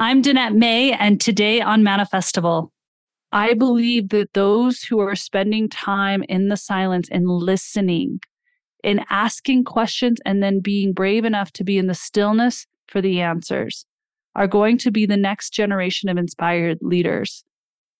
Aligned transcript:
I'm 0.00 0.22
Danette 0.22 0.54
May, 0.54 0.92
and 0.92 1.20
today 1.20 1.60
on 1.60 1.82
Manifestival, 1.82 2.68
I 3.32 3.54
believe 3.54 4.10
that 4.10 4.32
those 4.32 4.80
who 4.80 5.00
are 5.00 5.16
spending 5.16 5.68
time 5.68 6.22
in 6.28 6.46
the 6.46 6.56
silence 6.56 7.08
and 7.10 7.26
listening 7.26 8.20
and 8.84 9.04
asking 9.10 9.64
questions 9.64 10.20
and 10.24 10.40
then 10.40 10.60
being 10.60 10.92
brave 10.92 11.24
enough 11.24 11.50
to 11.54 11.64
be 11.64 11.78
in 11.78 11.88
the 11.88 11.94
stillness 11.94 12.64
for 12.86 13.02
the 13.02 13.20
answers 13.20 13.86
are 14.36 14.46
going 14.46 14.78
to 14.78 14.92
be 14.92 15.04
the 15.04 15.16
next 15.16 15.50
generation 15.50 16.08
of 16.08 16.16
inspired 16.16 16.78
leaders 16.80 17.42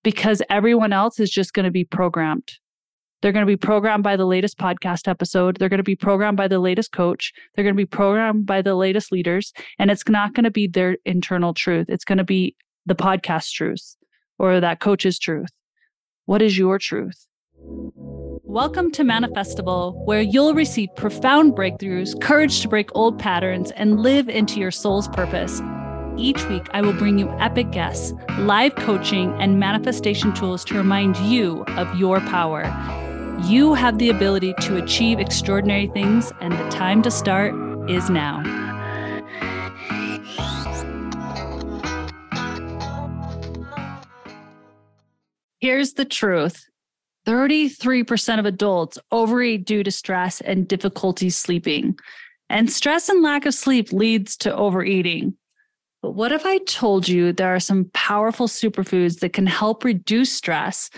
because 0.04 0.40
everyone 0.48 0.92
else 0.92 1.18
is 1.18 1.30
just 1.30 1.52
going 1.52 1.64
to 1.64 1.72
be 1.72 1.84
programmed. 1.84 2.52
They're 3.20 3.32
going 3.32 3.44
to 3.44 3.50
be 3.50 3.56
programmed 3.56 4.04
by 4.04 4.16
the 4.16 4.26
latest 4.26 4.58
podcast 4.58 5.08
episode. 5.08 5.56
They're 5.56 5.68
going 5.68 5.78
to 5.78 5.84
be 5.84 5.96
programmed 5.96 6.36
by 6.36 6.46
the 6.46 6.60
latest 6.60 6.92
coach. 6.92 7.32
They're 7.54 7.64
going 7.64 7.74
to 7.74 7.76
be 7.76 7.84
programmed 7.84 8.46
by 8.46 8.62
the 8.62 8.76
latest 8.76 9.10
leaders. 9.10 9.52
And 9.76 9.90
it's 9.90 10.08
not 10.08 10.34
going 10.34 10.44
to 10.44 10.52
be 10.52 10.68
their 10.68 10.98
internal 11.04 11.52
truth. 11.52 11.86
It's 11.88 12.04
going 12.04 12.18
to 12.18 12.24
be 12.24 12.54
the 12.86 12.94
podcast 12.94 13.50
truth 13.52 13.96
or 14.38 14.60
that 14.60 14.78
coach's 14.78 15.18
truth. 15.18 15.50
What 16.26 16.42
is 16.42 16.56
your 16.56 16.78
truth? 16.78 17.26
Welcome 17.56 18.92
to 18.92 19.02
Manifestival, 19.02 19.96
where 20.06 20.22
you'll 20.22 20.54
receive 20.54 20.88
profound 20.94 21.54
breakthroughs, 21.54 22.20
courage 22.20 22.60
to 22.60 22.68
break 22.68 22.88
old 22.94 23.18
patterns, 23.18 23.72
and 23.72 23.98
live 24.00 24.28
into 24.28 24.60
your 24.60 24.70
soul's 24.70 25.08
purpose. 25.08 25.60
Each 26.16 26.44
week, 26.46 26.68
I 26.72 26.82
will 26.82 26.92
bring 26.92 27.18
you 27.18 27.28
epic 27.40 27.72
guests, 27.72 28.12
live 28.38 28.76
coaching, 28.76 29.32
and 29.40 29.58
manifestation 29.58 30.32
tools 30.34 30.64
to 30.66 30.76
remind 30.76 31.16
you 31.16 31.64
of 31.76 31.98
your 31.98 32.20
power. 32.20 32.62
You 33.44 33.74
have 33.74 33.98
the 33.98 34.10
ability 34.10 34.54
to 34.60 34.82
achieve 34.82 35.20
extraordinary 35.20 35.86
things, 35.88 36.32
and 36.40 36.52
the 36.52 36.68
time 36.70 37.02
to 37.02 37.10
start 37.10 37.54
is 37.88 38.10
now. 38.10 38.42
Here's 45.60 45.94
the 45.94 46.04
truth 46.04 46.68
33% 47.26 48.38
of 48.38 48.46
adults 48.46 48.98
overeat 49.12 49.66
due 49.66 49.82
to 49.82 49.90
stress 49.90 50.40
and 50.40 50.66
difficulty 50.66 51.30
sleeping. 51.30 51.98
And 52.48 52.70
stress 52.70 53.08
and 53.08 53.22
lack 53.22 53.46
of 53.46 53.54
sleep 53.54 53.92
leads 53.92 54.36
to 54.38 54.54
overeating. 54.54 55.36
But 56.02 56.12
what 56.12 56.32
if 56.32 56.46
I 56.46 56.58
told 56.58 57.08
you 57.08 57.32
there 57.32 57.54
are 57.54 57.60
some 57.60 57.90
powerful 57.92 58.46
superfoods 58.46 59.20
that 59.20 59.32
can 59.32 59.46
help 59.46 59.84
reduce 59.84 60.32
stress 60.32 60.90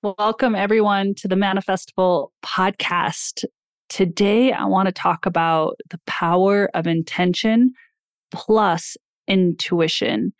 Welcome, 0.01 0.53
everyone, 0.53 1.15
to 1.15 1.27
the 1.27 1.35
Manifestival 1.35 2.29
podcast. 2.43 3.45
Today, 3.89 4.51
I 4.51 4.65
want 4.65 4.87
to 4.87 4.91
talk 4.91 5.25
about 5.25 5.79
the 5.89 5.99
power 6.07 6.69
of 6.73 6.87
intention 6.87 7.73
plus 8.31 8.97
intuition. 9.27 10.33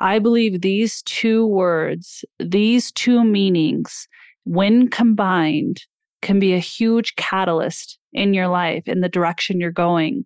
I 0.00 0.18
believe 0.18 0.60
these 0.60 1.02
two 1.02 1.46
words, 1.46 2.24
these 2.38 2.92
two 2.92 3.24
meanings, 3.24 4.08
when 4.44 4.88
combined, 4.88 5.82
can 6.22 6.38
be 6.38 6.54
a 6.54 6.58
huge 6.58 7.14
catalyst 7.16 7.98
in 8.12 8.34
your 8.34 8.48
life, 8.48 8.84
in 8.86 9.00
the 9.00 9.08
direction 9.08 9.60
you're 9.60 9.70
going, 9.70 10.24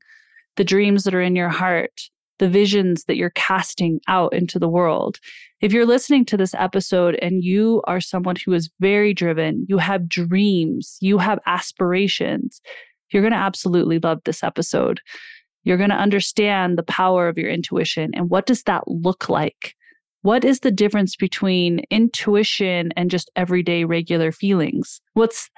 the 0.56 0.64
dreams 0.64 1.04
that 1.04 1.14
are 1.14 1.22
in 1.22 1.36
your 1.36 1.48
heart, 1.48 2.00
the 2.38 2.48
visions 2.48 3.04
that 3.04 3.16
you're 3.16 3.30
casting 3.30 4.00
out 4.08 4.32
into 4.32 4.58
the 4.58 4.68
world. 4.68 5.18
If 5.62 5.72
you're 5.72 5.86
listening 5.86 6.24
to 6.24 6.36
this 6.36 6.54
episode 6.54 7.16
and 7.22 7.44
you 7.44 7.82
are 7.86 8.00
someone 8.00 8.34
who 8.34 8.52
is 8.52 8.68
very 8.80 9.14
driven, 9.14 9.64
you 9.68 9.78
have 9.78 10.08
dreams, 10.08 10.98
you 11.00 11.18
have 11.18 11.38
aspirations, 11.46 12.60
you're 13.12 13.22
going 13.22 13.32
to 13.32 13.38
absolutely 13.38 14.00
love 14.00 14.18
this 14.24 14.42
episode. 14.42 15.00
You're 15.62 15.76
going 15.76 15.90
to 15.90 15.96
understand 15.96 16.76
the 16.76 16.82
power 16.82 17.28
of 17.28 17.38
your 17.38 17.48
intuition 17.48 18.10
and 18.12 18.28
what 18.28 18.46
does 18.46 18.64
that 18.64 18.82
look 18.88 19.28
like? 19.28 19.76
What 20.22 20.44
is 20.44 20.60
the 20.60 20.72
difference 20.72 21.14
between 21.14 21.84
intuition 21.90 22.90
and 22.96 23.08
just 23.08 23.30
everyday 23.36 23.84
regular 23.84 24.32
feelings? 24.32 25.00
What's 25.14 25.48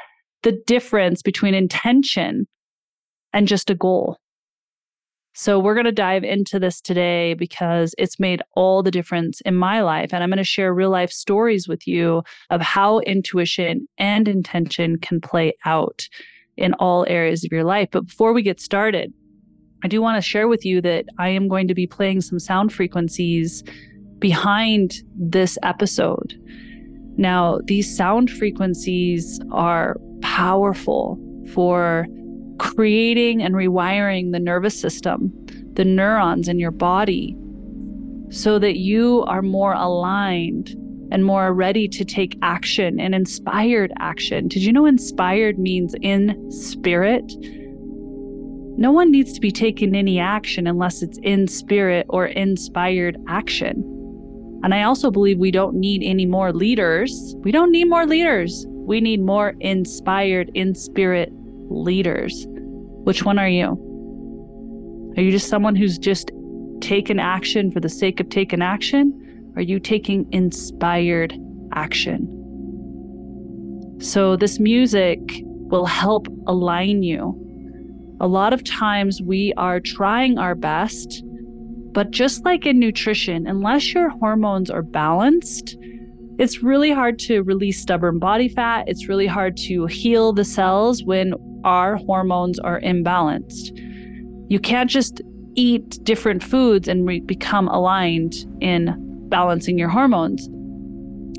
the 0.42 0.52
difference 0.66 1.22
between 1.22 1.54
intention 1.54 2.46
and 3.32 3.48
just 3.48 3.70
a 3.70 3.74
goal? 3.74 4.18
So, 5.36 5.58
we're 5.58 5.74
going 5.74 5.84
to 5.84 5.92
dive 5.92 6.22
into 6.22 6.60
this 6.60 6.80
today 6.80 7.34
because 7.34 7.94
it's 7.98 8.20
made 8.20 8.40
all 8.54 8.82
the 8.84 8.90
difference 8.92 9.40
in 9.40 9.56
my 9.56 9.82
life. 9.82 10.14
And 10.14 10.22
I'm 10.22 10.30
going 10.30 10.38
to 10.38 10.44
share 10.44 10.72
real 10.72 10.90
life 10.90 11.10
stories 11.10 11.66
with 11.66 11.88
you 11.88 12.22
of 12.50 12.60
how 12.60 13.00
intuition 13.00 13.88
and 13.98 14.28
intention 14.28 14.98
can 14.98 15.20
play 15.20 15.54
out 15.64 16.08
in 16.56 16.72
all 16.74 17.04
areas 17.08 17.44
of 17.44 17.50
your 17.50 17.64
life. 17.64 17.88
But 17.90 18.06
before 18.06 18.32
we 18.32 18.42
get 18.42 18.60
started, 18.60 19.12
I 19.82 19.88
do 19.88 20.00
want 20.00 20.16
to 20.16 20.22
share 20.22 20.46
with 20.46 20.64
you 20.64 20.80
that 20.82 21.06
I 21.18 21.30
am 21.30 21.48
going 21.48 21.68
to 21.68 21.74
be 21.74 21.86
playing 21.86 22.20
some 22.20 22.38
sound 22.38 22.72
frequencies 22.72 23.64
behind 24.20 24.94
this 25.14 25.58
episode. 25.62 26.34
Now, 27.16 27.58
these 27.64 27.94
sound 27.94 28.30
frequencies 28.30 29.40
are 29.52 29.96
powerful 30.22 31.18
for 31.52 32.06
creating 32.58 33.42
and 33.42 33.54
rewiring 33.54 34.32
the 34.32 34.40
nervous 34.40 34.78
system, 34.78 35.32
the 35.74 35.84
neurons 35.84 36.48
in 36.48 36.58
your 36.58 36.70
body, 36.70 37.36
so 38.30 38.58
that 38.58 38.76
you 38.76 39.22
are 39.26 39.42
more 39.42 39.74
aligned 39.74 40.70
and 41.12 41.24
more 41.24 41.52
ready 41.52 41.86
to 41.86 42.04
take 42.04 42.36
action 42.42 42.98
and 42.98 43.14
inspired 43.14 43.92
action. 43.98 44.48
Did 44.48 44.62
you 44.62 44.72
know 44.72 44.86
inspired 44.86 45.58
means 45.58 45.94
in 46.00 46.50
spirit? 46.50 47.24
No 48.76 48.90
one 48.90 49.12
needs 49.12 49.32
to 49.34 49.40
be 49.40 49.52
taking 49.52 49.94
any 49.94 50.18
action 50.18 50.66
unless 50.66 51.02
it's 51.02 51.18
in 51.22 51.46
spirit 51.46 52.06
or 52.08 52.26
inspired 52.26 53.16
action. 53.28 53.82
And 54.64 54.74
I 54.74 54.82
also 54.82 55.10
believe 55.10 55.38
we 55.38 55.50
don't 55.50 55.76
need 55.76 56.02
any 56.02 56.26
more 56.26 56.52
leaders. 56.52 57.36
We 57.38 57.52
don't 57.52 57.70
need 57.70 57.84
more 57.84 58.06
leaders. 58.06 58.66
We 58.68 59.00
need 59.00 59.20
more 59.20 59.54
inspired, 59.60 60.50
in 60.54 60.74
spirit 60.74 61.32
leaders. 61.68 62.46
Which 62.48 63.24
one 63.24 63.38
are 63.38 63.48
you? 63.48 63.80
Are 65.16 65.22
you 65.22 65.30
just 65.30 65.48
someone 65.48 65.76
who's 65.76 65.98
just 65.98 66.30
taken 66.80 67.18
action 67.18 67.70
for 67.70 67.80
the 67.80 67.88
sake 67.88 68.20
of 68.20 68.28
taking 68.28 68.62
action? 68.62 69.52
Are 69.56 69.62
you 69.62 69.78
taking 69.78 70.26
inspired 70.32 71.34
action? 71.72 72.28
So, 74.00 74.36
this 74.36 74.58
music 74.58 75.20
will 75.68 75.86
help 75.86 76.26
align 76.46 77.02
you. 77.02 77.40
A 78.20 78.26
lot 78.26 78.52
of 78.52 78.64
times 78.64 79.22
we 79.22 79.52
are 79.56 79.80
trying 79.80 80.38
our 80.38 80.54
best, 80.54 81.22
but 81.92 82.10
just 82.10 82.44
like 82.44 82.66
in 82.66 82.78
nutrition, 82.78 83.46
unless 83.46 83.94
your 83.94 84.08
hormones 84.08 84.70
are 84.70 84.82
balanced, 84.82 85.76
it's 86.38 86.62
really 86.62 86.90
hard 86.90 87.18
to 87.20 87.42
release 87.42 87.80
stubborn 87.80 88.18
body 88.18 88.48
fat. 88.48 88.88
It's 88.88 89.08
really 89.08 89.28
hard 89.28 89.56
to 89.58 89.86
heal 89.86 90.32
the 90.32 90.44
cells 90.44 91.04
when 91.04 91.34
our 91.64 91.96
hormones 91.96 92.58
are 92.58 92.80
imbalanced. 92.80 93.70
You 94.48 94.60
can't 94.60 94.90
just 94.90 95.20
eat 95.56 95.98
different 96.04 96.42
foods 96.42 96.88
and 96.88 97.06
re- 97.06 97.20
become 97.20 97.68
aligned 97.68 98.34
in 98.60 98.94
balancing 99.28 99.78
your 99.78 99.88
hormones. 99.88 100.48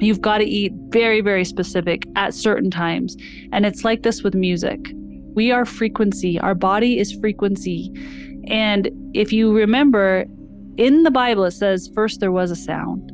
You've 0.01 0.22
got 0.22 0.39
to 0.39 0.45
eat 0.45 0.74
very, 0.89 1.22
very 1.22 1.45
specific 1.45 2.04
at 2.16 2.33
certain 2.33 2.69
times. 2.69 3.16
And 3.51 3.66
it's 3.66 3.86
like 3.86 4.04
this 4.04 4.24
with 4.24 4.36
music. 4.36 4.80
We 5.36 5.51
are 5.51 5.66
frequency, 5.66 6.39
our 6.39 6.56
body 6.56 7.00
is 7.00 7.13
frequency. 7.13 7.92
And 8.48 8.89
if 9.13 9.31
you 9.31 9.54
remember, 9.54 10.25
in 10.77 11.04
the 11.04 11.12
Bible, 11.12 11.45
it 11.45 11.51
says, 11.51 11.89
first 11.94 12.19
there 12.19 12.31
was 12.31 12.51
a 12.51 12.56
sound. 12.56 13.12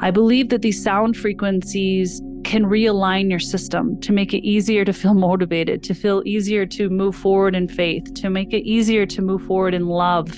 I 0.00 0.10
believe 0.10 0.48
that 0.48 0.62
these 0.62 0.82
sound 0.82 1.16
frequencies 1.16 2.20
can 2.44 2.64
realign 2.64 3.30
your 3.30 3.38
system 3.38 4.00
to 4.00 4.12
make 4.12 4.32
it 4.34 4.46
easier 4.46 4.84
to 4.84 4.92
feel 4.92 5.14
motivated, 5.14 5.82
to 5.84 5.94
feel 5.94 6.22
easier 6.24 6.66
to 6.66 6.88
move 6.88 7.14
forward 7.14 7.54
in 7.54 7.68
faith, 7.68 8.12
to 8.14 8.30
make 8.30 8.52
it 8.52 8.64
easier 8.64 9.06
to 9.06 9.22
move 9.22 9.42
forward 9.42 9.74
in 9.74 9.86
love 9.86 10.30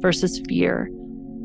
versus 0.00 0.40
fear. 0.48 0.90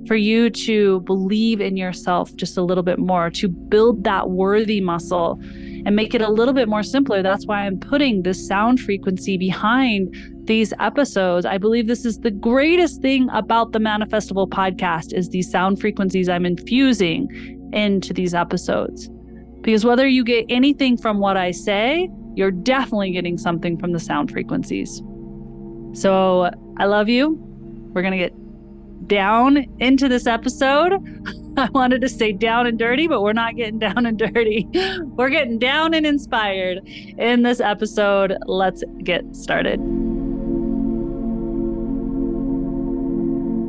For 0.07 0.15
you 0.15 0.49
to 0.49 1.01
believe 1.01 1.59
in 1.59 1.75
yourself 1.75 2.33
just 2.35 2.57
a 2.57 2.61
little 2.63 2.83
bit 2.83 2.97
more, 2.97 3.29
to 3.31 3.49
build 3.49 4.05
that 4.05 4.29
worthy 4.29 4.79
muscle 4.79 5.37
and 5.85 5.95
make 5.95 6.13
it 6.15 6.21
a 6.21 6.29
little 6.29 6.53
bit 6.53 6.69
more 6.69 6.83
simpler. 6.83 7.21
That's 7.21 7.45
why 7.45 7.65
I'm 7.65 7.77
putting 7.77 8.23
this 8.23 8.47
sound 8.47 8.79
frequency 8.79 9.37
behind 9.37 10.15
these 10.45 10.73
episodes. 10.79 11.45
I 11.45 11.57
believe 11.57 11.87
this 11.87 12.05
is 12.05 12.19
the 12.19 12.31
greatest 12.31 13.01
thing 13.01 13.29
about 13.33 13.73
the 13.73 13.79
Manifestival 13.79 14.47
podcast 14.47 15.13
is 15.13 15.29
these 15.29 15.51
sound 15.51 15.81
frequencies 15.81 16.29
I'm 16.29 16.45
infusing 16.45 17.27
into 17.73 18.13
these 18.13 18.33
episodes. 18.33 19.09
Because 19.67 19.83
whether 19.83 20.07
you 20.07 20.23
get 20.23 20.45
anything 20.47 20.95
from 20.95 21.19
what 21.19 21.35
I 21.35 21.51
say, 21.51 22.09
you're 22.35 22.51
definitely 22.51 23.11
getting 23.11 23.37
something 23.37 23.77
from 23.77 23.91
the 23.91 23.99
sound 23.99 24.31
frequencies. 24.31 25.01
So 25.91 26.49
I 26.77 26.85
love 26.85 27.09
you. 27.09 27.37
We're 27.91 28.01
going 28.01 28.13
to 28.13 28.17
get 28.17 29.07
down 29.09 29.65
into 29.79 30.07
this 30.07 30.25
episode. 30.25 30.93
I 31.57 31.67
wanted 31.71 31.99
to 31.99 32.07
say 32.07 32.31
down 32.31 32.65
and 32.65 32.79
dirty, 32.79 33.09
but 33.09 33.21
we're 33.21 33.33
not 33.33 33.57
getting 33.57 33.77
down 33.77 34.05
and 34.05 34.17
dirty. 34.17 34.65
We're 35.03 35.29
getting 35.29 35.59
down 35.59 35.93
and 35.93 36.05
inspired 36.05 36.87
in 37.17 37.41
this 37.41 37.59
episode. 37.59 38.37
Let's 38.45 38.85
get 39.03 39.35
started. 39.35 39.81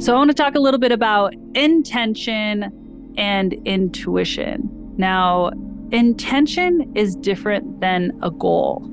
So, 0.00 0.14
I 0.14 0.16
want 0.16 0.30
to 0.30 0.34
talk 0.34 0.54
a 0.54 0.60
little 0.60 0.78
bit 0.78 0.92
about 0.92 1.34
intention 1.56 3.14
and 3.16 3.52
intuition. 3.64 4.94
Now, 4.96 5.50
intention 5.92 6.92
is 6.94 7.16
different 7.16 7.80
than 7.80 8.18
a 8.22 8.30
goal. 8.30 8.88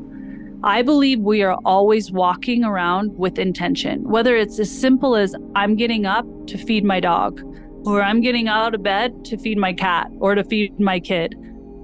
I 0.63 0.81
believe 0.81 1.19
we 1.19 1.43
are 1.43 1.57
always 1.65 2.11
walking 2.11 2.63
around 2.63 3.17
with 3.17 3.37
intention, 3.37 4.03
whether 4.09 4.35
it's 4.35 4.59
as 4.59 4.71
simple 4.71 5.15
as 5.15 5.35
I'm 5.55 5.75
getting 5.75 6.05
up 6.05 6.25
to 6.47 6.57
feed 6.57 6.83
my 6.83 6.99
dog, 6.99 7.41
or 7.85 8.01
I'm 8.01 8.21
getting 8.21 8.47
out 8.47 8.73
of 8.73 8.81
bed 8.81 9.25
to 9.25 9.37
feed 9.37 9.57
my 9.57 9.73
cat 9.73 10.09
or 10.19 10.33
to 10.33 10.43
feed 10.43 10.79
my 10.79 10.99
kid. 10.99 11.35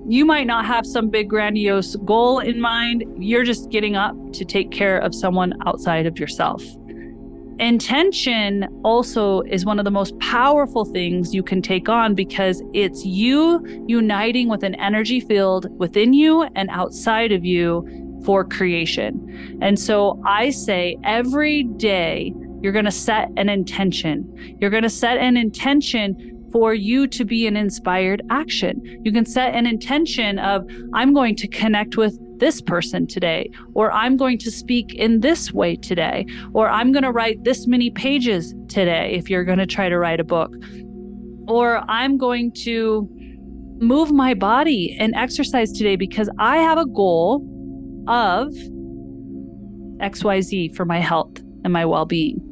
You 0.08 0.26
might 0.26 0.48
not 0.48 0.66
have 0.66 0.88
some 0.88 1.10
big 1.10 1.30
grandiose 1.30 1.96
goal 1.98 2.40
in 2.40 2.60
mind. 2.60 3.04
You're 3.20 3.44
just 3.44 3.70
getting 3.70 3.96
up 3.96 4.16
to 4.34 4.44
take 4.44 4.72
care 4.72 4.98
of 4.98 5.14
someone 5.14 5.54
outside 5.68 6.08
of 6.08 6.18
yourself. 6.18 6.64
Intention 7.62 8.68
also 8.84 9.42
is 9.42 9.68
one 9.68 9.78
of 9.78 9.86
the 9.86 9.92
most 9.92 10.18
powerful 10.18 10.84
things 10.84 11.32
you 11.32 11.44
can 11.44 11.62
take 11.62 11.88
on 11.88 12.16
because 12.16 12.64
it's 12.74 13.06
you 13.06 13.64
uniting 13.88 14.50
with 14.50 14.64
an 14.64 14.74
energy 14.82 15.20
field 15.20 15.68
within 15.78 16.12
you 16.12 16.42
and 16.56 16.72
outside 16.72 17.32
of 17.32 17.46
you 17.46 17.88
for 18.26 18.44
creation. 18.44 19.60
And 19.62 19.80
so 19.80 20.20
I 20.26 20.50
say 20.50 20.98
every 21.04 21.62
day, 21.62 22.34
you're 22.62 22.72
going 22.72 22.86
to 22.86 22.92
set 22.92 23.30
an 23.38 23.48
intention. 23.48 24.58
You're 24.60 24.72
going 24.72 24.82
to 24.82 24.90
set 24.90 25.20
an 25.20 25.38
intention 25.38 26.50
for 26.52 26.74
you 26.74 27.06
to 27.08 27.24
be 27.24 27.46
an 27.46 27.56
inspired 27.56 28.24
action. 28.32 28.82
You 29.04 29.12
can 29.12 29.26
set 29.26 29.54
an 29.54 29.68
intention 29.68 30.40
of, 30.40 30.68
I'm 30.96 31.14
going 31.14 31.36
to 31.36 31.48
connect 31.48 31.96
with 31.96 32.20
this 32.42 32.60
person 32.60 33.08
today, 33.08 33.50
or 33.74 33.90
I'm 33.94 34.18
going 34.18 34.38
to 34.40 34.52
speak 34.52 34.94
in 34.96 35.22
this 35.22 35.54
way 35.54 35.78
today, 35.78 36.26
or 36.54 36.68
I'm 36.68 36.92
going 36.92 37.04
to 37.04 37.12
write 37.12 37.46
this 37.46 37.68
many 37.68 37.90
pages 37.92 38.54
today 38.68 39.14
if 39.14 39.30
you're 39.30 39.46
going 39.46 39.60
to 39.60 39.66
try 39.66 39.88
to 39.88 39.98
write 39.98 40.20
a 40.20 40.26
book, 40.26 40.52
or 41.48 41.78
I'm 41.90 42.18
going 42.18 42.52
to 42.64 43.08
move 43.80 44.12
my 44.12 44.34
body 44.34 44.98
and 45.00 45.16
exercise 45.16 45.72
today 45.72 45.96
because 45.96 46.30
I 46.40 46.58
have 46.58 46.78
a 46.78 46.86
goal 46.86 47.48
of 48.08 48.48
XYZ 50.02 50.76
for 50.76 50.84
my 50.84 51.00
health 51.00 51.38
and 51.64 51.72
my 51.72 51.86
well 51.86 52.06
being. 52.06 52.51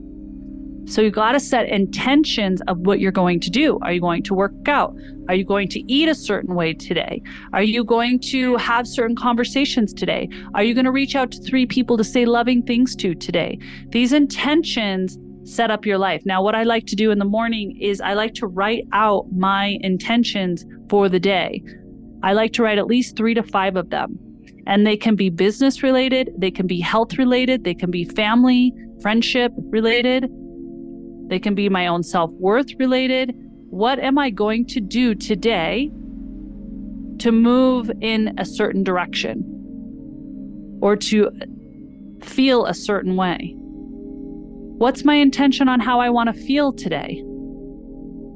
So 0.86 1.02
you 1.02 1.12
got 1.12 1.34
to 1.34 1.40
set 1.40 1.68
intentions 1.70 2.62
of 2.68 2.80
what 2.80 3.00
you're 3.00 3.12
going 3.12 3.40
to 3.42 3.50
do. 3.50 3.78
Are 3.82 3.92
you 3.92 4.02
going 4.02 4.24
to 4.24 4.34
work 4.34 4.68
out? 4.68 4.96
Are 5.28 5.36
you 5.36 5.46
going 5.46 5.68
to 5.70 5.92
eat 5.92 6.10
a 6.10 6.16
certain 6.16 6.56
way 6.56 6.74
today? 6.74 7.22
Are 7.54 7.62
you 7.62 7.84
going 7.84 8.20
to 8.32 8.56
have 8.58 8.88
certain 8.88 9.16
conversations 9.16 9.94
today? 9.94 10.28
Are 10.56 10.64
you 10.64 10.74
going 10.74 10.86
to 10.86 10.92
reach 10.92 11.16
out 11.16 11.32
to 11.32 11.42
three 11.44 11.66
people 11.66 11.98
to 11.98 12.04
say 12.04 12.26
loving 12.26 12.64
things 12.64 12.96
to 12.98 13.14
today? 13.14 13.60
These 13.90 14.14
intentions 14.14 15.18
set 15.44 15.72
up 15.72 15.86
your 15.86 15.98
life. 15.98 16.24
Now, 16.26 16.44
what 16.44 16.56
I 16.56 16.64
like 16.64 16.86
to 16.88 16.96
do 16.96 17.12
in 17.12 17.20
the 17.20 17.26
morning 17.26 17.78
is 17.80 18.02
I 18.02 18.14
like 18.14 18.34
to 18.36 18.48
write 18.48 18.88
out 18.92 19.26
my 19.32 19.78
intentions 19.82 20.66
for 20.90 21.10
the 21.10 21.20
day. 21.20 21.64
I 22.24 22.34
like 22.34 22.54
to 22.54 22.64
write 22.64 22.78
at 22.78 22.88
least 22.88 23.16
three 23.16 23.34
to 23.34 23.44
five 23.44 23.76
of 23.76 23.90
them. 23.90 24.18
And 24.68 24.86
they 24.86 24.98
can 24.98 25.16
be 25.16 25.30
business 25.30 25.82
related, 25.82 26.32
they 26.38 26.52
can 26.52 26.68
be 26.68 26.80
health 26.80 27.18
related, 27.18 27.64
they 27.64 27.74
can 27.74 27.90
be 27.90 28.06
family, 28.06 28.74
friendship 29.02 29.52
related, 29.70 30.30
they 31.30 31.40
can 31.40 31.56
be 31.56 31.70
my 31.70 31.88
own 31.88 32.04
self 32.04 32.32
worth 32.32 32.74
related. 32.80 33.34
What 33.70 34.00
am 34.00 34.18
I 34.18 34.32
going 34.32 34.66
to 34.68 34.82
do 34.82 35.14
today 35.14 35.92
to 37.20 37.32
move 37.32 37.92
in 38.02 38.34
a 38.40 38.46
certain 38.46 38.84
direction 38.84 39.44
or 40.82 40.96
to 40.96 41.30
feel 42.24 42.66
a 42.66 42.74
certain 42.74 43.16
way? 43.16 43.54
What's 43.58 45.06
my 45.06 45.16
intention 45.16 45.70
on 45.70 45.80
how 45.80 46.00
I 46.00 46.10
want 46.10 46.34
to 46.34 46.42
feel 46.42 46.74
today? 46.74 47.24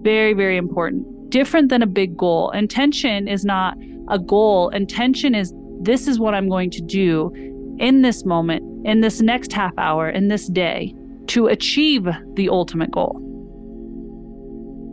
Very, 0.01 0.33
very 0.33 0.57
important. 0.57 1.29
Different 1.29 1.69
than 1.69 1.81
a 1.81 1.87
big 1.87 2.15
goal. 2.15 2.51
Intention 2.51 3.27
is 3.27 3.43
not 3.43 3.75
a 4.09 4.19
goal. 4.19 4.69
Intention 4.69 5.33
is 5.33 5.51
this 5.81 6.07
is 6.07 6.19
what 6.19 6.35
I'm 6.35 6.47
going 6.47 6.69
to 6.71 6.81
do 6.81 7.31
in 7.79 8.03
this 8.03 8.23
moment, 8.23 8.85
in 8.85 9.01
this 9.01 9.19
next 9.19 9.51
half 9.51 9.73
hour, 9.77 10.09
in 10.09 10.27
this 10.27 10.47
day 10.47 10.93
to 11.27 11.47
achieve 11.47 12.07
the 12.35 12.49
ultimate 12.49 12.91
goal. 12.91 13.19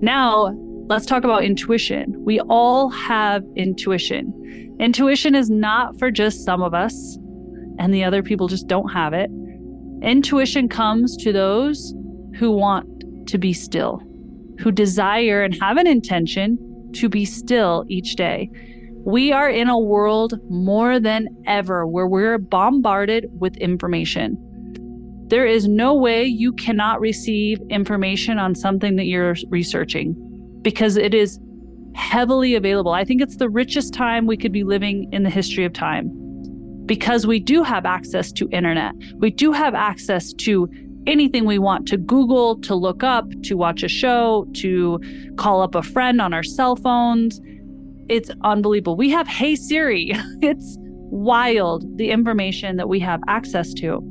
Now, 0.02 0.54
let's 0.88 1.06
talk 1.06 1.24
about 1.24 1.44
intuition. 1.44 2.14
We 2.24 2.40
all 2.40 2.88
have 2.90 3.42
intuition. 3.56 4.76
Intuition 4.80 5.34
is 5.34 5.50
not 5.50 5.98
for 5.98 6.10
just 6.10 6.44
some 6.44 6.62
of 6.62 6.72
us, 6.72 7.18
and 7.78 7.92
the 7.92 8.04
other 8.04 8.22
people 8.22 8.48
just 8.48 8.66
don't 8.66 8.88
have 8.88 9.12
it. 9.12 9.30
Intuition 10.02 10.68
comes 10.68 11.16
to 11.18 11.32
those 11.32 11.94
who 12.36 12.50
want 12.50 12.86
to 13.28 13.38
be 13.38 13.52
still, 13.52 14.00
who 14.58 14.72
desire 14.72 15.42
and 15.42 15.54
have 15.60 15.76
an 15.76 15.86
intention 15.86 16.58
to 16.94 17.08
be 17.08 17.24
still 17.24 17.84
each 17.88 18.16
day. 18.16 18.50
We 19.04 19.32
are 19.32 19.48
in 19.48 19.68
a 19.68 19.78
world 19.78 20.34
more 20.48 20.98
than 20.98 21.28
ever 21.46 21.86
where 21.86 22.06
we're 22.06 22.38
bombarded 22.38 23.26
with 23.38 23.56
information. 23.58 24.36
There 25.30 25.46
is 25.46 25.68
no 25.68 25.94
way 25.94 26.24
you 26.24 26.52
cannot 26.52 27.00
receive 27.00 27.60
information 27.70 28.40
on 28.40 28.56
something 28.56 28.96
that 28.96 29.04
you're 29.04 29.36
researching 29.48 30.16
because 30.62 30.96
it 30.96 31.14
is 31.14 31.38
heavily 31.94 32.56
available. 32.56 32.90
I 32.90 33.04
think 33.04 33.22
it's 33.22 33.36
the 33.36 33.48
richest 33.48 33.94
time 33.94 34.26
we 34.26 34.36
could 34.36 34.50
be 34.50 34.64
living 34.64 35.08
in 35.12 35.22
the 35.22 35.30
history 35.30 35.64
of 35.64 35.72
time 35.72 36.10
because 36.84 37.28
we 37.28 37.38
do 37.38 37.62
have 37.62 37.86
access 37.86 38.32
to 38.32 38.48
internet. 38.50 38.92
We 39.18 39.30
do 39.30 39.52
have 39.52 39.72
access 39.72 40.32
to 40.32 40.68
anything 41.06 41.44
we 41.44 41.60
want 41.60 41.86
to 41.88 41.96
Google, 41.96 42.60
to 42.62 42.74
look 42.74 43.04
up, 43.04 43.26
to 43.44 43.54
watch 43.54 43.84
a 43.84 43.88
show, 43.88 44.48
to 44.54 44.98
call 45.36 45.62
up 45.62 45.76
a 45.76 45.82
friend 45.82 46.20
on 46.20 46.34
our 46.34 46.42
cell 46.42 46.74
phones. 46.74 47.40
It's 48.08 48.32
unbelievable. 48.42 48.96
We 48.96 49.10
have 49.10 49.28
Hey 49.28 49.54
Siri. 49.54 50.12
It's 50.42 50.76
wild 51.12 51.98
the 51.98 52.10
information 52.10 52.76
that 52.78 52.88
we 52.88 52.98
have 53.00 53.20
access 53.28 53.72
to. 53.74 54.09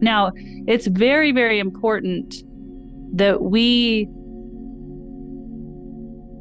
Now, 0.00 0.32
it's 0.66 0.86
very, 0.86 1.32
very 1.32 1.58
important 1.58 2.34
that 3.14 3.42
we 3.42 4.08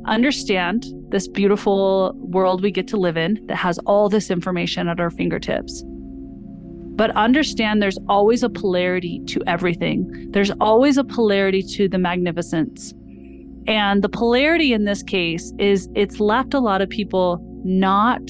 understand 0.06 0.86
this 1.10 1.28
beautiful 1.28 2.14
world 2.16 2.62
we 2.62 2.72
get 2.72 2.88
to 2.90 2.98
live 2.98 3.18
in 3.18 3.40
that 3.48 3.56
has 3.56 3.80
all 3.80 4.10
this 4.10 4.30
information 4.30 4.88
at 4.88 5.00
our 5.00 5.10
fingertips. 5.10 5.84
But 6.96 7.12
understand 7.12 7.82
there's 7.82 7.98
always 8.08 8.44
a 8.44 8.50
polarity 8.50 9.22
to 9.28 9.42
everything. 9.48 10.30
There's 10.32 10.52
always 10.62 10.98
a 10.98 11.04
polarity 11.04 11.62
to 11.62 11.90
the 11.90 11.98
magnificence. 11.98 12.94
And 13.68 14.04
the 14.04 14.10
polarity 14.10 14.74
in 14.74 14.86
this 14.86 15.04
case 15.04 15.52
is 15.60 15.90
it's 15.96 16.20
left 16.20 16.54
a 16.54 16.60
lot 16.60 16.82
of 16.82 16.90
people 16.90 17.40
not 17.66 18.22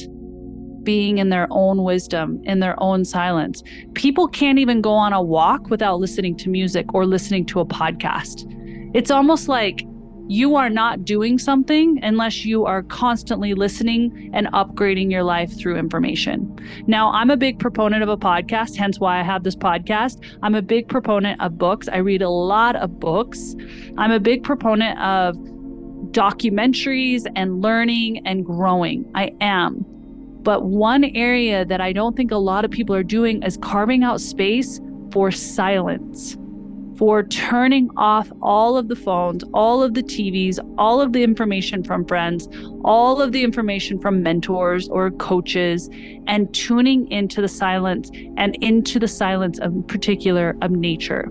being 0.85 1.17
in 1.17 1.29
their 1.29 1.47
own 1.49 1.83
wisdom, 1.83 2.41
in 2.45 2.59
their 2.59 2.81
own 2.81 3.03
silence. 3.03 3.63
People 3.93 4.27
can't 4.27 4.59
even 4.59 4.79
go 4.79 4.93
on 4.93 5.11
a 5.11 5.21
walk 5.21 5.69
without 5.69 5.99
listening 5.99 6.37
to 6.37 6.49
music 6.49 6.93
or 6.93 7.05
listening 7.05 7.45
to 7.47 7.59
a 7.59 7.65
podcast. 7.65 8.49
It's 8.93 9.11
almost 9.11 9.49
like 9.49 9.85
you 10.27 10.55
are 10.55 10.69
not 10.69 11.05
doing 11.05 11.37
something 11.37 11.99
unless 12.01 12.45
you 12.45 12.65
are 12.65 12.81
constantly 12.83 13.53
listening 13.53 14.31
and 14.33 14.47
upgrading 14.47 15.11
your 15.11 15.23
life 15.23 15.55
through 15.55 15.77
information. 15.77 16.57
Now, 16.87 17.11
I'm 17.11 17.29
a 17.29 17.37
big 17.37 17.59
proponent 17.59 18.01
of 18.01 18.09
a 18.09 18.17
podcast, 18.17 18.75
hence 18.75 18.99
why 18.99 19.19
I 19.19 19.23
have 19.23 19.43
this 19.43 19.55
podcast. 19.55 20.23
I'm 20.41 20.55
a 20.55 20.63
big 20.63 20.87
proponent 20.87 21.39
of 21.41 21.57
books. 21.57 21.87
I 21.87 21.97
read 21.97 22.23
a 22.23 22.29
lot 22.29 22.75
of 22.75 22.99
books. 22.99 23.55
I'm 23.97 24.11
a 24.11 24.19
big 24.19 24.43
proponent 24.43 24.99
of 24.99 25.35
documentaries 26.11 27.27
and 27.35 27.61
learning 27.61 28.25
and 28.25 28.45
growing. 28.45 29.09
I 29.13 29.31
am. 29.41 29.85
But 30.45 30.65
one 30.65 31.05
area 31.15 31.65
that 31.65 31.81
I 31.81 31.91
don't 31.91 32.15
think 32.15 32.31
a 32.31 32.37
lot 32.37 32.65
of 32.65 32.71
people 32.71 32.95
are 32.95 33.01
doing 33.01 33.41
is 33.41 33.57
carving 33.57 34.03
out 34.03 34.21
space 34.21 34.79
for 35.11 35.31
silence, 35.31 36.37
for 36.97 37.23
turning 37.23 37.89
off 37.97 38.31
all 38.43 38.77
of 38.77 38.87
the 38.87 38.95
phones, 38.95 39.43
all 39.55 39.81
of 39.81 39.95
the 39.95 40.03
TVs, 40.03 40.59
all 40.77 41.01
of 41.01 41.13
the 41.13 41.23
information 41.23 41.83
from 41.83 42.05
friends, 42.05 42.47
all 42.83 43.23
of 43.23 43.31
the 43.31 43.43
information 43.43 43.99
from 43.99 44.21
mentors 44.21 44.87
or 44.89 45.09
coaches, 45.09 45.89
and 46.27 46.53
tuning 46.53 47.09
into 47.11 47.41
the 47.41 47.47
silence 47.47 48.11
and 48.37 48.55
into 48.61 48.99
the 48.99 49.07
silence 49.07 49.57
of 49.57 49.73
particular 49.87 50.55
of 50.61 50.69
nature. 50.69 51.27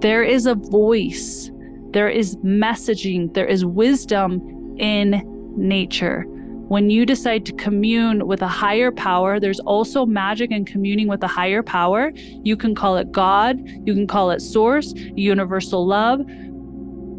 There 0.00 0.24
is 0.24 0.46
a 0.46 0.56
voice, 0.56 1.52
there 1.90 2.08
is 2.08 2.34
messaging, 2.38 3.34
there 3.34 3.46
is 3.46 3.64
wisdom 3.64 4.76
in 4.80 5.22
nature. 5.56 6.26
When 6.68 6.90
you 6.90 7.06
decide 7.06 7.46
to 7.46 7.54
commune 7.54 8.26
with 8.26 8.42
a 8.42 8.46
higher 8.46 8.92
power, 8.92 9.40
there's 9.40 9.58
also 9.60 10.04
magic 10.04 10.50
in 10.50 10.66
communing 10.66 11.08
with 11.08 11.22
a 11.22 11.26
higher 11.26 11.62
power. 11.62 12.12
You 12.42 12.58
can 12.58 12.74
call 12.74 12.98
it 12.98 13.10
God, 13.10 13.56
you 13.86 13.94
can 13.94 14.06
call 14.06 14.30
it 14.30 14.42
source, 14.42 14.92
universal 15.16 15.86
love. 15.86 16.20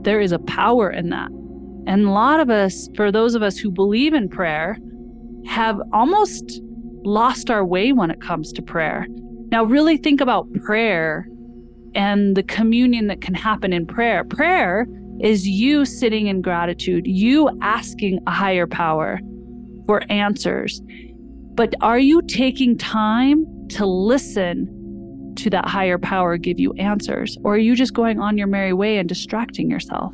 There 0.04 0.22
is 0.22 0.32
a 0.32 0.38
power 0.38 0.92
in 0.92 1.10
that. 1.10 1.32
And 1.88 2.06
a 2.06 2.12
lot 2.12 2.40
of 2.40 2.52
us, 2.52 2.90
for 2.96 3.12
those 3.12 3.34
of 3.34 3.42
us 3.42 3.58
who 3.58 3.72
believe 3.72 4.14
in 4.14 4.30
prayer, 4.30 4.78
have 5.48 5.82
almost 5.94 6.62
lost 7.04 7.50
our 7.50 7.66
way 7.66 7.92
when 7.92 8.12
it 8.12 8.22
comes 8.22 8.54
to 8.54 8.62
prayer. 8.62 9.08
Now, 9.52 9.64
really 9.64 9.98
think 9.98 10.22
about 10.22 10.46
prayer 10.64 11.28
and 11.96 12.38
the 12.38 12.44
communion 12.44 13.08
that 13.08 13.22
can 13.22 13.34
happen 13.34 13.74
in 13.74 13.88
prayer. 13.88 14.24
Prayer 14.24 14.86
is 15.22 15.48
you 15.48 15.86
sitting 15.86 16.28
in 16.28 16.44
gratitude, 16.44 17.08
you 17.08 17.50
asking 17.64 18.20
a 18.28 18.32
higher 18.32 18.68
power 18.68 19.20
for 19.90 20.04
answers. 20.12 20.84
But 21.56 21.74
are 21.82 21.98
you 21.98 22.22
taking 22.22 22.78
time 22.78 23.44
to 23.70 23.88
listen 23.88 25.34
to 25.38 25.50
that 25.50 25.68
higher 25.68 25.98
power 25.98 26.38
give 26.38 26.60
you 26.60 26.74
answers? 26.74 27.40
Or 27.44 27.56
are 27.56 27.58
you 27.58 27.76
just 27.76 27.96
going 27.96 28.20
on 28.20 28.38
your 28.38 28.46
merry 28.46 28.72
way 28.72 29.00
and 29.00 29.10
distracting 29.10 29.68
yourself? 29.68 30.14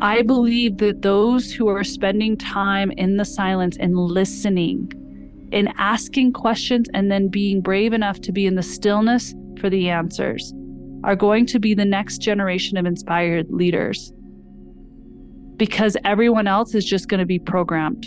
I 0.00 0.22
believe 0.22 0.78
that 0.78 1.02
those 1.02 1.52
who 1.52 1.68
are 1.68 1.84
spending 1.84 2.38
time 2.38 2.92
in 2.92 3.18
the 3.18 3.26
silence 3.26 3.76
and 3.78 3.94
listening, 3.94 4.90
in 5.52 5.68
asking 5.76 6.32
questions, 6.32 6.88
and 6.94 7.10
then 7.10 7.28
being 7.28 7.60
brave 7.60 7.92
enough 7.92 8.22
to 8.22 8.32
be 8.32 8.46
in 8.46 8.54
the 8.54 8.62
stillness 8.62 9.34
for 9.60 9.68
the 9.68 9.90
answers, 9.90 10.54
are 11.04 11.14
going 11.14 11.44
to 11.44 11.58
be 11.58 11.74
the 11.74 11.84
next 11.84 12.22
generation 12.22 12.78
of 12.78 12.86
inspired 12.86 13.50
leaders. 13.50 14.14
Because 15.60 15.96
everyone 16.06 16.46
else 16.46 16.74
is 16.74 16.86
just 16.86 17.08
going 17.08 17.20
to 17.20 17.26
be 17.26 17.38
programmed. 17.38 18.06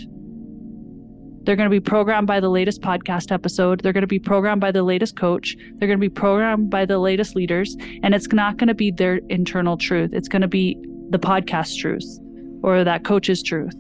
They're 1.45 1.55
going 1.55 1.69
to 1.69 1.73
be 1.73 1.79
programmed 1.79 2.25
by 2.25 2.39
the 2.39 2.49
latest 2.49 2.81
podcast 2.81 3.31
episode. 3.31 3.81
They're 3.81 3.93
going 3.93 4.01
to 4.01 4.07
be 4.07 4.17
programmed 4.17 4.59
by 4.59 4.71
the 4.71 4.81
latest 4.81 5.15
coach. 5.17 5.55
They're 5.75 5.87
going 5.87 5.99
to 5.99 6.09
be 6.09 6.09
programmed 6.09 6.71
by 6.71 6.85
the 6.85 6.97
latest 6.97 7.35
leaders. 7.35 7.77
And 8.01 8.15
it's 8.15 8.27
not 8.33 8.57
going 8.57 8.69
to 8.69 8.73
be 8.73 8.89
their 8.89 9.19
internal 9.29 9.77
truth. 9.77 10.09
It's 10.13 10.27
going 10.27 10.41
to 10.41 10.47
be 10.47 10.77
the 11.09 11.19
podcast 11.19 11.77
truth 11.77 12.19
or 12.63 12.83
that 12.83 13.03
coach's 13.03 13.43
truth? 13.43 13.75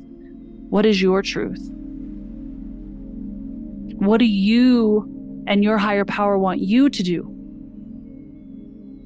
What 0.69 0.85
is 0.85 1.01
your 1.01 1.23
truth? 1.23 1.67
What 3.95 4.19
do 4.19 4.25
you 4.25 5.43
and 5.47 5.63
your 5.63 5.79
higher 5.79 6.05
power 6.05 6.37
want 6.37 6.59
you 6.59 6.89
to 6.89 7.03
do? 7.03 7.23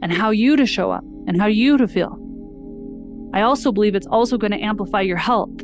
And 0.02 0.12
how 0.12 0.32
you 0.32 0.58
to 0.58 0.66
show 0.66 0.92
up 0.92 1.04
and 1.28 1.40
how 1.40 1.48
you 1.48 1.78
to 1.78 1.88
feel. 1.88 2.26
I 3.34 3.41
also 3.41 3.72
believe 3.72 3.96
it's 3.96 4.07
also 4.07 4.38
going 4.38 4.51
to 4.51 4.60
amplify 4.60 5.01
your 5.01 5.17
health. 5.17 5.62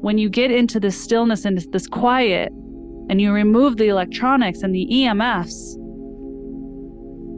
When 0.00 0.18
you 0.18 0.28
get 0.28 0.50
into 0.50 0.78
this 0.78 1.00
stillness 1.00 1.44
and 1.44 1.58
this 1.72 1.86
quiet 1.86 2.50
and 3.08 3.20
you 3.20 3.32
remove 3.32 3.76
the 3.76 3.88
electronics 3.88 4.62
and 4.62 4.74
the 4.74 4.86
EMFs, 4.90 5.76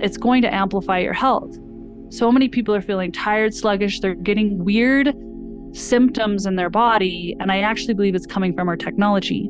it's 0.03 0.17
going 0.17 0.43
to 0.43 0.55
amplify 0.55 0.99
your 0.99 1.13
health. 1.13 1.57
So 2.11 2.33
many 2.33 2.49
people 2.49 2.75
are 2.75 2.81
feeling 2.81 3.13
tired, 3.13 3.55
sluggish, 3.55 4.01
they're 4.01 4.15
getting 4.15 4.65
weird 4.65 5.15
symptoms 5.73 6.47
in 6.47 6.57
their 6.57 6.71
body. 6.71 7.37
And 7.41 7.53
I 7.53 7.61
actually 7.61 7.95
believe 7.95 8.15
it's 8.15 8.27
coming 8.27 8.55
from 8.55 8.69
our 8.69 8.77
technology. 8.77 9.49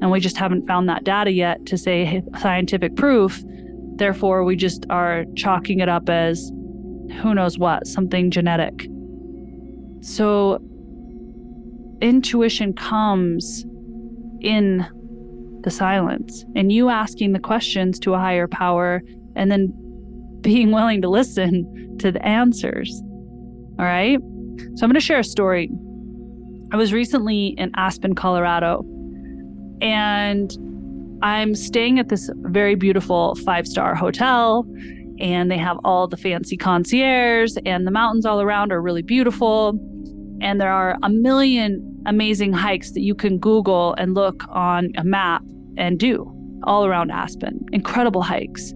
And 0.00 0.10
we 0.10 0.20
just 0.20 0.36
haven't 0.36 0.66
found 0.66 0.88
that 0.88 1.04
data 1.04 1.30
yet 1.30 1.66
to 1.66 1.76
say 1.76 2.22
scientific 2.38 2.96
proof. 2.96 3.42
Therefore, 3.96 4.44
we 4.44 4.56
just 4.56 4.86
are 4.88 5.24
chalking 5.36 5.80
it 5.80 5.88
up 5.88 6.08
as 6.08 6.50
who 7.10 7.34
knows 7.34 7.58
what, 7.58 7.86
something 7.86 8.30
genetic. 8.30 8.86
So, 10.00 10.60
intuition 12.00 12.72
comes 12.72 13.64
in 14.40 14.86
the 15.62 15.70
silence 15.70 16.44
and 16.56 16.72
you 16.72 16.88
asking 16.88 17.32
the 17.32 17.38
questions 17.38 17.98
to 18.00 18.14
a 18.14 18.18
higher 18.18 18.48
power 18.48 19.02
and 19.36 19.50
then 19.50 19.72
being 20.40 20.72
willing 20.72 21.02
to 21.02 21.08
listen 21.08 21.98
to 21.98 22.10
the 22.10 22.24
answers. 22.26 23.02
All 23.78 23.84
right. 23.84 24.18
So 24.74 24.84
I'm 24.84 24.90
going 24.90 24.94
to 24.94 25.00
share 25.00 25.18
a 25.18 25.24
story. 25.24 25.70
I 26.72 26.76
was 26.76 26.92
recently 26.92 27.48
in 27.58 27.70
Aspen, 27.76 28.14
Colorado, 28.14 28.84
and 29.82 30.50
I'm 31.22 31.54
staying 31.54 31.98
at 31.98 32.08
this 32.08 32.30
very 32.36 32.74
beautiful 32.74 33.34
five 33.36 33.66
star 33.66 33.94
hotel. 33.94 34.64
And 35.20 35.50
they 35.50 35.58
have 35.58 35.78
all 35.84 36.08
the 36.08 36.16
fancy 36.16 36.56
concierge, 36.56 37.52
and 37.66 37.86
the 37.86 37.90
mountains 37.90 38.24
all 38.24 38.40
around 38.40 38.72
are 38.72 38.80
really 38.80 39.02
beautiful. 39.02 39.78
And 40.40 40.60
there 40.60 40.72
are 40.72 40.96
a 41.02 41.10
million 41.10 42.02
amazing 42.06 42.52
hikes 42.52 42.92
that 42.92 43.02
you 43.02 43.14
can 43.14 43.38
Google 43.38 43.94
and 43.98 44.14
look 44.14 44.44
on 44.48 44.90
a 44.96 45.04
map 45.04 45.42
and 45.76 45.98
do 45.98 46.32
all 46.64 46.86
around 46.86 47.10
Aspen. 47.10 47.64
Incredible 47.72 48.22
hikes. 48.22 48.72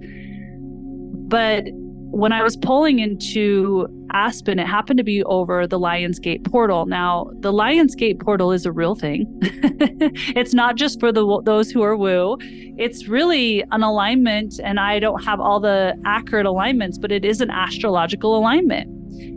But 1.28 1.64
when 2.14 2.32
I 2.32 2.42
was 2.42 2.56
pulling 2.56 3.00
into 3.00 3.88
Aspen, 4.12 4.60
it 4.60 4.66
happened 4.66 4.98
to 4.98 5.04
be 5.04 5.24
over 5.24 5.66
the 5.66 5.78
Lionsgate 5.78 6.48
portal. 6.48 6.86
Now, 6.86 7.30
the 7.40 7.52
Lionsgate 7.52 8.20
portal 8.20 8.52
is 8.52 8.64
a 8.64 8.72
real 8.72 8.94
thing. 8.94 9.26
it's 9.42 10.54
not 10.54 10.76
just 10.76 11.00
for 11.00 11.10
the 11.10 11.42
those 11.44 11.72
who 11.72 11.82
are 11.82 11.96
woo. 11.96 12.36
It's 12.40 13.08
really 13.08 13.64
an 13.72 13.82
alignment, 13.82 14.60
and 14.62 14.78
I 14.78 15.00
don't 15.00 15.24
have 15.24 15.40
all 15.40 15.58
the 15.58 15.94
accurate 16.04 16.46
alignments, 16.46 16.98
but 16.98 17.10
it 17.10 17.24
is 17.24 17.40
an 17.40 17.50
astrological 17.50 18.36
alignment. 18.36 18.88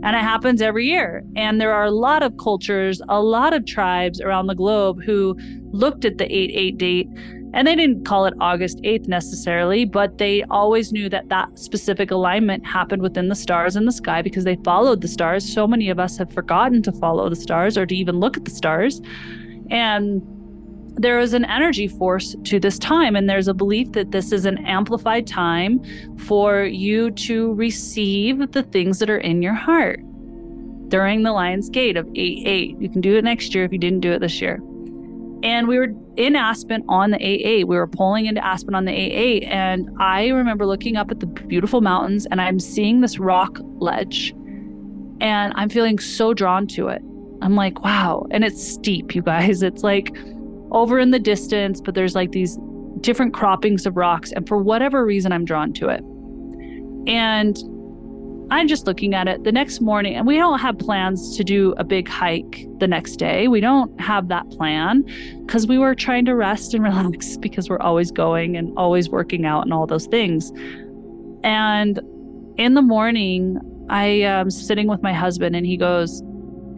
And 0.04 0.14
it 0.14 0.22
happens 0.22 0.62
every 0.62 0.86
year. 0.86 1.24
And 1.34 1.60
there 1.60 1.72
are 1.72 1.84
a 1.84 1.90
lot 1.90 2.22
of 2.22 2.36
cultures, 2.36 3.02
a 3.08 3.20
lot 3.20 3.52
of 3.52 3.66
tribes 3.66 4.20
around 4.20 4.46
the 4.46 4.54
globe 4.54 5.02
who 5.02 5.36
looked 5.72 6.04
at 6.04 6.18
the 6.18 6.32
8 6.32 6.50
8 6.54 6.78
date 6.78 7.08
and 7.54 7.66
they 7.66 7.74
didn't 7.74 8.04
call 8.04 8.26
it 8.26 8.34
August 8.40 8.78
8th 8.78 9.08
necessarily, 9.08 9.84
but 9.84 10.18
they 10.18 10.42
always 10.44 10.92
knew 10.92 11.08
that 11.08 11.28
that 11.28 11.58
specific 11.58 12.10
alignment 12.10 12.66
happened 12.66 13.02
within 13.02 13.28
the 13.28 13.34
stars 13.34 13.74
in 13.76 13.84
the 13.84 13.92
sky 13.92 14.22
because 14.22 14.44
they 14.44 14.56
followed 14.56 15.00
the 15.00 15.08
stars. 15.08 15.50
So 15.50 15.66
many 15.66 15.88
of 15.88 15.98
us 15.98 16.18
have 16.18 16.32
forgotten 16.32 16.82
to 16.82 16.92
follow 16.92 17.28
the 17.28 17.36
stars 17.36 17.78
or 17.78 17.86
to 17.86 17.96
even 17.96 18.20
look 18.20 18.36
at 18.36 18.44
the 18.44 18.50
stars. 18.50 19.00
And 19.70 20.22
there 20.96 21.20
is 21.20 21.32
an 21.32 21.44
energy 21.44 21.86
force 21.86 22.34
to 22.44 22.58
this 22.58 22.78
time, 22.78 23.14
and 23.14 23.30
there's 23.30 23.48
a 23.48 23.54
belief 23.54 23.92
that 23.92 24.10
this 24.10 24.32
is 24.32 24.44
an 24.44 24.58
amplified 24.66 25.26
time 25.26 25.80
for 26.18 26.64
you 26.64 27.12
to 27.12 27.54
receive 27.54 28.52
the 28.52 28.64
things 28.64 28.98
that 28.98 29.08
are 29.08 29.18
in 29.18 29.40
your 29.40 29.54
heart 29.54 30.00
during 30.88 31.22
the 31.22 31.32
Lion's 31.32 31.70
Gate 31.70 31.96
of 31.96 32.08
8 32.14 32.46
8. 32.46 32.76
You 32.80 32.88
can 32.90 33.00
do 33.00 33.16
it 33.16 33.24
next 33.24 33.54
year 33.54 33.64
if 33.64 33.72
you 33.72 33.78
didn't 33.78 34.00
do 34.00 34.12
it 34.12 34.20
this 34.20 34.40
year. 34.40 34.60
And 35.42 35.68
we 35.68 35.78
were 35.78 35.88
in 36.16 36.34
Aspen 36.34 36.84
on 36.88 37.12
the 37.12 37.24
8 37.24 37.40
8. 37.44 37.64
We 37.64 37.76
were 37.76 37.86
pulling 37.86 38.26
into 38.26 38.44
Aspen 38.44 38.74
on 38.74 38.84
the 38.84 38.92
8 38.92 39.42
8. 39.42 39.44
And 39.44 39.90
I 40.00 40.28
remember 40.28 40.66
looking 40.66 40.96
up 40.96 41.10
at 41.10 41.20
the 41.20 41.26
beautiful 41.26 41.80
mountains 41.80 42.26
and 42.30 42.40
I'm 42.40 42.58
seeing 42.58 43.00
this 43.00 43.18
rock 43.18 43.58
ledge. 43.78 44.34
And 45.20 45.52
I'm 45.56 45.68
feeling 45.68 45.98
so 45.98 46.34
drawn 46.34 46.66
to 46.68 46.88
it. 46.88 47.02
I'm 47.40 47.54
like, 47.54 47.84
wow. 47.84 48.26
And 48.30 48.44
it's 48.44 48.62
steep, 48.62 49.14
you 49.14 49.22
guys. 49.22 49.62
It's 49.62 49.82
like 49.82 50.16
over 50.70 50.98
in 50.98 51.12
the 51.12 51.18
distance, 51.18 51.80
but 51.80 51.94
there's 51.94 52.14
like 52.14 52.32
these 52.32 52.58
different 53.00 53.32
croppings 53.32 53.86
of 53.86 53.96
rocks. 53.96 54.32
And 54.32 54.46
for 54.48 54.58
whatever 54.58 55.04
reason, 55.04 55.32
I'm 55.32 55.44
drawn 55.44 55.72
to 55.74 55.88
it. 55.88 56.02
And 57.08 57.56
I'm 58.50 58.66
just 58.66 58.86
looking 58.86 59.14
at 59.14 59.28
it 59.28 59.44
the 59.44 59.52
next 59.52 59.80
morning, 59.80 60.14
and 60.14 60.26
we 60.26 60.36
don't 60.36 60.58
have 60.58 60.78
plans 60.78 61.36
to 61.36 61.44
do 61.44 61.74
a 61.76 61.84
big 61.84 62.08
hike 62.08 62.66
the 62.78 62.86
next 62.86 63.16
day. 63.16 63.46
We 63.46 63.60
don't 63.60 64.00
have 64.00 64.28
that 64.28 64.48
plan 64.50 65.04
because 65.44 65.66
we 65.66 65.76
were 65.76 65.94
trying 65.94 66.24
to 66.26 66.34
rest 66.34 66.72
and 66.72 66.82
relax 66.84 67.36
because 67.36 67.68
we're 67.68 67.80
always 67.80 68.10
going 68.10 68.56
and 68.56 68.72
always 68.78 69.10
working 69.10 69.44
out 69.44 69.62
and 69.62 69.72
all 69.72 69.86
those 69.86 70.06
things. 70.06 70.50
And 71.44 72.00
in 72.56 72.74
the 72.74 72.82
morning, 72.82 73.58
I 73.90 74.04
am 74.06 74.50
sitting 74.50 74.88
with 74.88 75.02
my 75.02 75.12
husband, 75.12 75.54
and 75.54 75.66
he 75.66 75.76
goes, 75.76 76.22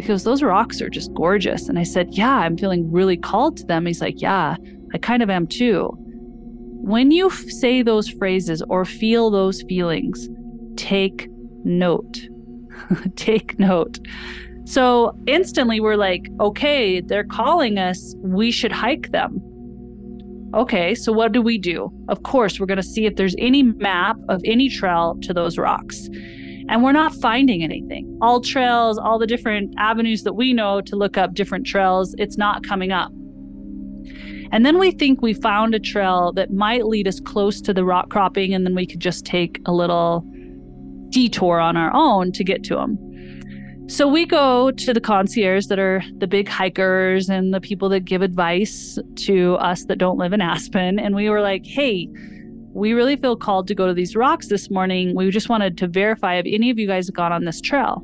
he 0.01 0.07
goes, 0.07 0.25
those 0.25 0.43
rocks 0.43 0.81
are 0.81 0.89
just 0.89 1.13
gorgeous. 1.15 1.69
And 1.69 1.79
I 1.79 1.85
said, 1.85 2.09
yeah, 2.11 2.37
I'm 2.37 2.57
feeling 2.57 2.91
really 2.91 3.17
called 3.17 3.59
to 3.59 3.65
them. 3.67 3.87
He's 3.87 4.01
like, 4.01 4.21
yeah, 4.21 4.57
I 4.93 4.99
kind 4.99 5.23
of 5.23 5.31
am 5.31 5.47
too. 5.47 5.91
When 6.83 7.11
you 7.11 7.29
f- 7.29 7.35
say 7.49 7.83
those 7.83 8.09
phrases 8.09 8.63
or 8.69 8.85
feel 8.85 9.31
those 9.31 9.63
feelings, 9.63 10.29
take 10.77 11.30
note. 11.65 12.21
Take 13.17 13.59
note. 13.59 13.99
So 14.65 15.17
instantly 15.27 15.81
we're 15.81 15.97
like, 15.97 16.29
okay, 16.39 17.01
they're 17.01 17.25
calling 17.25 17.79
us. 17.79 18.15
We 18.19 18.51
should 18.51 18.73
hike 18.73 19.11
them. 19.11 19.43
Okay, 20.55 20.95
so 20.95 21.13
what 21.13 21.33
do 21.33 21.41
we 21.41 21.59
do? 21.59 21.93
Of 22.09 22.25
course, 22.25 22.59
we're 22.59 22.67
going 22.67 22.77
to 22.77 22.83
see 22.83 23.07
if 23.07 23.17
there's 23.17 23.37
any 23.39 23.63
map 23.63 24.17
of 24.29 24.41
any 24.45 24.69
trail 24.69 25.17
to 25.23 25.33
those 25.33 25.59
rocks. 25.59 26.09
And 26.69 26.83
we're 26.83 26.93
not 26.93 27.15
finding 27.15 27.63
anything. 27.63 28.17
All 28.21 28.41
trails, 28.41 28.99
all 28.99 29.19
the 29.19 29.27
different 29.27 29.75
avenues 29.79 30.23
that 30.25 30.35
we 30.35 30.53
know 30.53 30.81
to 30.83 30.97
look 30.97 31.17
up 31.17 31.35
different 31.35 31.67
trails, 31.67 32.15
it's 32.19 32.37
not 32.37 32.65
coming 32.65 32.93
up. 32.93 33.13
And 34.53 34.67
then 34.67 34.79
we 34.79 34.91
think 34.91 35.23
we 35.23 35.35
found 35.35 35.75
a 35.75 35.81
trail 35.81 36.33
that 36.33 36.53
might 36.53 36.87
lead 36.87 37.07
us 37.07 37.21
close 37.21 37.61
to 37.63 37.73
the 37.73 37.85
rock 37.85 38.11
cropping, 38.11 38.53
and 38.53 38.67
then 38.67 38.75
we 38.75 38.87
could 38.87 39.01
just 39.01 39.25
take 39.25 39.61
a 39.67 39.73
little 39.73 40.25
detour 41.11 41.61
on 41.61 41.77
our 41.77 41.93
own 41.95 42.33
to 42.33 42.45
get 42.45 42.65
to 42.65 42.75
them. 42.77 42.97
So 43.89 44.07
we 44.07 44.25
go 44.25 44.71
to 44.71 44.95
the 44.95 45.01
concierge 45.01 45.67
that 45.67 45.81
are 45.81 46.01
the 46.19 46.29
big 46.29 46.49
hikers 46.49 47.29
and 47.29 47.53
the 47.53 47.61
people 47.61 47.89
that 47.89 48.05
give 48.05 48.23
advice 48.23 48.99
to 49.17 49.55
us 49.57 49.85
that 49.87 49.99
don't 49.99 50.17
live 50.17 50.33
in 50.33 50.41
Aspen. 50.41 51.01
And 51.01 51.15
we 51.17 51.29
were 51.29 51.41
like, 51.41 51.67
hey, 51.67 52.09
we 52.73 52.93
really 52.93 53.17
feel 53.17 53.35
called 53.35 53.67
to 53.67 53.75
go 53.75 53.89
to 53.89 53.95
these 53.95 54.15
rocks 54.15 54.47
this 54.47 54.71
morning. 54.71 55.17
We 55.17 55.29
just 55.31 55.49
wanted 55.49 55.77
to 55.79 55.89
verify 55.89 56.37
if 56.37 56.47
any 56.47 56.71
of 56.71 56.79
you 56.79 56.87
guys 56.87 57.09
have 57.09 57.17
gone 57.17 57.33
on 57.33 57.45
this 57.45 57.61
trail. 57.61 58.01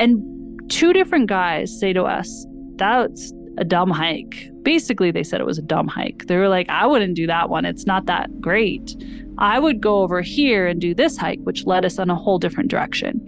And 0.00 0.20
two 0.68 0.92
different 0.92 1.28
guys 1.28 1.78
say 1.78 1.92
to 1.92 2.02
us, 2.02 2.46
that's 2.74 3.32
a 3.56 3.64
dumb 3.64 3.90
hike. 3.90 4.50
Basically, 4.62 5.12
they 5.12 5.22
said 5.22 5.40
it 5.40 5.46
was 5.46 5.58
a 5.58 5.62
dumb 5.62 5.86
hike. 5.86 6.26
They 6.26 6.36
were 6.36 6.48
like, 6.48 6.68
I 6.70 6.86
wouldn't 6.86 7.14
do 7.14 7.28
that 7.28 7.50
one. 7.50 7.64
It's 7.64 7.86
not 7.86 8.06
that 8.06 8.40
great. 8.40 8.96
I 9.38 9.58
would 9.58 9.80
go 9.80 10.02
over 10.02 10.20
here 10.20 10.66
and 10.66 10.80
do 10.80 10.94
this 10.94 11.16
hike, 11.16 11.40
which 11.44 11.64
led 11.64 11.84
us 11.84 11.98
in 11.98 12.10
a 12.10 12.16
whole 12.16 12.38
different 12.38 12.70
direction. 12.70 13.24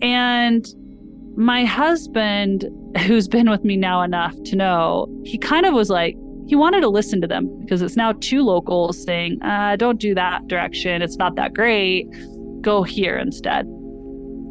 And 0.00 0.66
my 1.36 1.64
husband, 1.64 2.68
who's 3.06 3.28
been 3.28 3.50
with 3.50 3.64
me 3.64 3.76
now 3.76 4.02
enough 4.02 4.34
to 4.44 4.56
know, 4.56 5.06
he 5.24 5.38
kind 5.38 5.66
of 5.66 5.74
was 5.74 5.90
like, 5.90 6.16
he 6.46 6.56
wanted 6.56 6.80
to 6.80 6.88
listen 6.88 7.20
to 7.20 7.26
them 7.26 7.46
because 7.60 7.82
it's 7.82 7.96
now 7.96 8.12
two 8.20 8.42
locals 8.42 9.02
saying, 9.02 9.42
uh, 9.42 9.76
don't 9.76 10.00
do 10.00 10.14
that 10.14 10.46
direction. 10.46 11.02
It's 11.02 11.16
not 11.16 11.36
that 11.36 11.52
great. 11.52 12.06
Go 12.60 12.82
here 12.82 13.18
instead. 13.18 13.66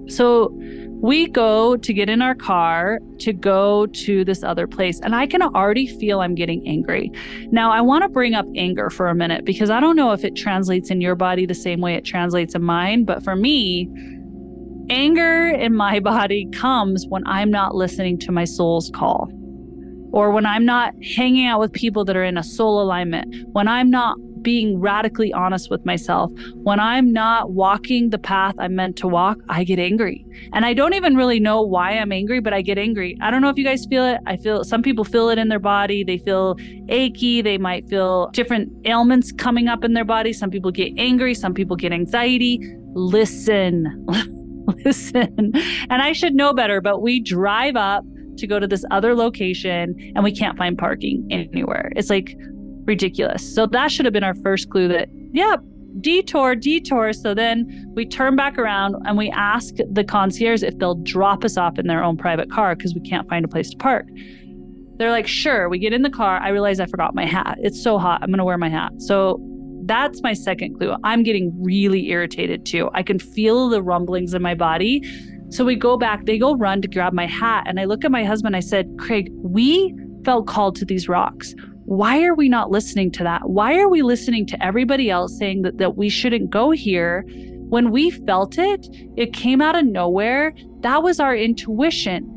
So 0.07 0.55
we 1.01 1.27
go 1.27 1.77
to 1.77 1.93
get 1.93 2.09
in 2.09 2.21
our 2.21 2.35
car 2.35 2.99
to 3.19 3.33
go 3.33 3.85
to 3.87 4.25
this 4.25 4.43
other 4.43 4.67
place. 4.67 4.99
And 5.01 5.15
I 5.15 5.27
can 5.27 5.41
already 5.41 5.87
feel 5.87 6.21
I'm 6.21 6.35
getting 6.35 6.67
angry. 6.67 7.11
Now, 7.51 7.71
I 7.71 7.81
want 7.81 8.03
to 8.03 8.09
bring 8.09 8.33
up 8.33 8.45
anger 8.55 8.89
for 8.89 9.07
a 9.07 9.15
minute 9.15 9.45
because 9.45 9.69
I 9.69 9.79
don't 9.79 9.95
know 9.95 10.11
if 10.11 10.23
it 10.23 10.35
translates 10.35 10.89
in 10.89 11.01
your 11.01 11.15
body 11.15 11.45
the 11.45 11.53
same 11.53 11.81
way 11.81 11.93
it 11.95 12.03
translates 12.03 12.55
in 12.55 12.63
mine. 12.63 13.05
But 13.05 13.23
for 13.23 13.35
me, 13.35 13.89
Anger 14.89 15.49
in 15.49 15.75
my 15.75 15.99
body 16.13 16.47
comes 16.51 17.05
when 17.09 17.25
I'm 17.27 17.51
not 17.51 17.75
listening 17.75 18.17
to 18.19 18.31
my 18.31 18.45
soul's 18.45 18.89
call, 18.93 19.29
or 20.13 20.31
when 20.31 20.45
I'm 20.45 20.65
not 20.65 20.93
hanging 21.15 21.45
out 21.45 21.59
with 21.59 21.73
people 21.73 22.05
that 22.05 22.15
are 22.15 22.23
in 22.23 22.37
a 22.37 22.43
soul 22.43 22.81
alignment, 22.81 23.35
when 23.51 23.67
I'm 23.67 23.89
not 23.89 24.17
being 24.47 24.79
radically 24.79 25.33
honest 25.33 25.69
with 25.69 25.85
myself, 25.85 26.31
when 26.63 26.79
I'm 26.79 27.11
not 27.11 27.51
walking 27.51 28.11
the 28.11 28.17
path 28.17 28.55
I'm 28.57 28.75
meant 28.75 28.95
to 28.99 29.05
walk, 29.05 29.39
I 29.49 29.65
get 29.65 29.77
angry. 29.77 30.25
And 30.53 30.65
I 30.65 30.73
don't 30.73 30.93
even 30.93 31.17
really 31.17 31.37
know 31.37 31.61
why 31.61 31.91
I'm 31.91 32.13
angry, 32.13 32.39
but 32.39 32.53
I 32.53 32.61
get 32.61 32.77
angry. 32.77 33.17
I 33.19 33.29
don't 33.29 33.41
know 33.41 33.49
if 33.49 33.57
you 33.57 33.65
guys 33.65 33.85
feel 33.85 34.05
it. 34.05 34.21
I 34.25 34.37
feel 34.37 34.63
some 34.63 34.81
people 34.81 35.03
feel 35.03 35.27
it 35.27 35.37
in 35.37 35.49
their 35.49 35.59
body. 35.59 36.01
They 36.01 36.17
feel 36.17 36.55
achy. 36.87 37.41
They 37.41 37.57
might 37.57 37.89
feel 37.89 38.29
different 38.31 38.71
ailments 38.85 39.33
coming 39.33 39.67
up 39.67 39.83
in 39.83 39.95
their 39.95 40.05
body. 40.05 40.31
Some 40.31 40.49
people 40.49 40.71
get 40.71 40.93
angry. 40.97 41.33
Some 41.33 41.53
people 41.53 41.75
get 41.75 41.91
anxiety. 41.91 42.61
Listen. 42.93 44.05
listen. 44.85 45.51
And 45.89 46.01
I 46.01 46.13
should 46.13 46.35
know 46.35 46.53
better, 46.53 46.79
but 46.79 47.01
we 47.01 47.19
drive 47.19 47.75
up 47.75 48.05
to 48.37 48.47
go 48.47 48.61
to 48.61 48.67
this 48.67 48.85
other 48.91 49.13
location 49.13 50.13
and 50.15 50.23
we 50.23 50.31
can't 50.33 50.57
find 50.57 50.77
parking 50.77 51.27
anywhere. 51.29 51.91
It's 51.97 52.09
like 52.09 52.37
ridiculous. 52.87 53.53
So 53.53 53.67
that 53.67 53.91
should 53.91 54.05
have 54.05 54.13
been 54.13 54.23
our 54.23 54.35
first 54.35 54.69
clue 54.69 54.87
that, 54.87 55.09
yeah, 55.33 55.57
detour, 56.01 56.55
detour. 56.55 57.13
So 57.13 57.33
then 57.33 57.91
we 57.93 58.05
turn 58.05 58.35
back 58.35 58.57
around 58.57 58.95
and 59.05 59.17
we 59.17 59.29
ask 59.31 59.75
the 59.91 60.03
concierge 60.03 60.63
if 60.63 60.77
they'll 60.79 60.95
drop 60.95 61.43
us 61.43 61.57
off 61.57 61.77
in 61.77 61.87
their 61.87 62.03
own 62.03 62.17
private 62.17 62.51
car 62.51 62.75
because 62.75 62.95
we 62.95 63.01
can't 63.01 63.27
find 63.29 63.45
a 63.45 63.47
place 63.47 63.69
to 63.69 63.77
park. 63.77 64.07
They're 64.97 65.11
like, 65.11 65.27
sure. 65.27 65.69
We 65.69 65.77
get 65.77 65.93
in 65.93 66.01
the 66.01 66.09
car. 66.09 66.39
I 66.39 66.49
realize 66.49 66.79
I 66.79 66.87
forgot 66.87 67.13
my 67.13 67.25
hat. 67.25 67.57
It's 67.61 67.81
so 67.81 67.99
hot. 67.99 68.23
I'm 68.23 68.29
going 68.29 68.39
to 68.39 68.45
wear 68.45 68.57
my 68.57 68.69
hat. 68.69 68.93
So 68.97 69.39
that's 69.85 70.21
my 70.23 70.33
second 70.33 70.77
clue. 70.77 70.95
I'm 71.03 71.23
getting 71.23 71.51
really 71.63 72.09
irritated 72.09 72.65
too. 72.65 72.89
I 72.93 73.03
can 73.03 73.19
feel 73.19 73.69
the 73.69 73.81
rumblings 73.81 74.33
in 74.33 74.41
my 74.41 74.55
body. 74.55 75.03
So 75.49 75.63
we 75.63 75.75
go 75.75 75.97
back, 75.97 76.25
they 76.25 76.37
go 76.37 76.55
run 76.55 76.81
to 76.81 76.87
grab 76.87 77.13
my 77.13 77.25
hat. 77.25 77.63
And 77.67 77.79
I 77.79 77.85
look 77.85 78.03
at 78.03 78.11
my 78.11 78.25
husband, 78.25 78.55
I 78.55 78.59
said, 78.59 78.89
Craig, 78.99 79.29
we 79.37 79.95
felt 80.25 80.47
called 80.47 80.75
to 80.77 80.85
these 80.85 81.07
rocks. 81.07 81.53
Why 81.87 82.25
are 82.25 82.35
we 82.35 82.49
not 82.49 82.69
listening 82.69 83.11
to 83.11 83.23
that? 83.23 83.49
Why 83.49 83.79
are 83.79 83.87
we 83.87 84.01
listening 84.01 84.45
to 84.47 84.61
everybody 84.61 85.09
else 85.09 85.37
saying 85.37 85.61
that, 85.61 85.77
that 85.77 85.95
we 85.95 86.09
shouldn't 86.09 86.49
go 86.49 86.71
here? 86.71 87.23
When 87.69 87.91
we 87.91 88.11
felt 88.11 88.57
it, 88.57 88.89
it 89.15 89.31
came 89.31 89.61
out 89.61 89.77
of 89.77 89.85
nowhere. 89.85 90.53
That 90.81 91.01
was 91.01 91.21
our 91.21 91.33
intuition. 91.33 92.29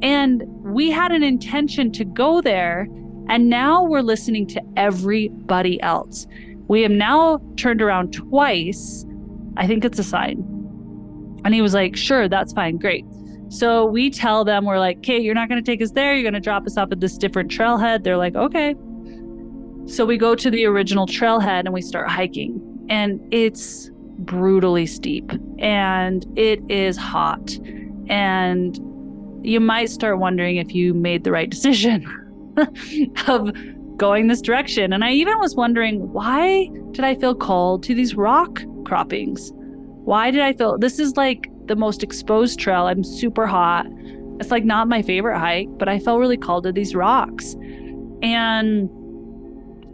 And 0.00 0.42
we 0.64 0.90
had 0.90 1.12
an 1.12 1.22
intention 1.22 1.92
to 1.92 2.04
go 2.06 2.40
there. 2.40 2.88
And 3.28 3.50
now 3.50 3.84
we're 3.84 4.00
listening 4.00 4.46
to 4.48 4.62
everybody 4.78 5.78
else. 5.82 6.26
We 6.68 6.80
have 6.80 6.90
now 6.90 7.42
turned 7.58 7.82
around 7.82 8.14
twice. 8.14 9.04
I 9.58 9.66
think 9.66 9.84
it's 9.84 9.98
a 9.98 10.04
sign. 10.04 10.38
And 11.44 11.52
he 11.52 11.60
was 11.60 11.74
like, 11.74 11.94
Sure, 11.94 12.26
that's 12.26 12.54
fine. 12.54 12.78
Great. 12.78 13.04
So 13.48 13.86
we 13.86 14.10
tell 14.10 14.44
them, 14.44 14.64
We're 14.64 14.78
like, 14.78 14.98
Okay, 14.98 15.18
you're 15.18 15.34
not 15.34 15.48
going 15.48 15.62
to 15.62 15.70
take 15.70 15.82
us 15.82 15.92
there. 15.92 16.14
You're 16.14 16.22
going 16.22 16.34
to 16.34 16.40
drop 16.40 16.66
us 16.66 16.76
off 16.76 16.92
at 16.92 17.00
this 17.00 17.16
different 17.16 17.50
trailhead. 17.50 18.04
They're 18.04 18.16
like, 18.16 18.36
Okay. 18.36 18.74
So 19.86 20.04
we 20.04 20.18
go 20.18 20.34
to 20.34 20.50
the 20.50 20.66
original 20.66 21.06
trailhead 21.06 21.60
and 21.60 21.72
we 21.72 21.80
start 21.80 22.10
hiking. 22.10 22.60
And 22.90 23.20
it's 23.32 23.90
brutally 24.18 24.86
steep 24.86 25.30
and 25.58 26.26
it 26.36 26.60
is 26.68 26.96
hot. 26.96 27.56
And 28.08 28.78
you 29.42 29.60
might 29.60 29.90
start 29.90 30.18
wondering 30.18 30.56
if 30.56 30.74
you 30.74 30.92
made 30.94 31.24
the 31.24 31.32
right 31.32 31.48
decision 31.48 32.04
of 33.28 33.50
going 33.96 34.28
this 34.28 34.40
direction. 34.40 34.92
And 34.92 35.04
I 35.04 35.12
even 35.12 35.38
was 35.38 35.54
wondering, 35.54 36.12
why 36.12 36.70
did 36.92 37.04
I 37.04 37.14
feel 37.14 37.34
called 37.34 37.82
to 37.84 37.94
these 37.94 38.14
rock 38.14 38.62
croppings? 38.84 39.52
Why 39.54 40.30
did 40.30 40.40
I 40.40 40.52
feel 40.52 40.78
this 40.78 40.98
is 40.98 41.16
like 41.16 41.50
the 41.68 41.76
most 41.76 42.02
exposed 42.02 42.58
trail? 42.58 42.86
I'm 42.86 43.04
super 43.04 43.46
hot. 43.46 43.86
It's 44.40 44.50
like 44.50 44.64
not 44.64 44.88
my 44.88 45.02
favorite 45.02 45.38
hike, 45.38 45.68
but 45.78 45.88
I 45.88 45.98
felt 45.98 46.20
really 46.20 46.36
called 46.36 46.64
to 46.64 46.72
these 46.72 46.94
rocks. 46.94 47.54
And 48.22 48.90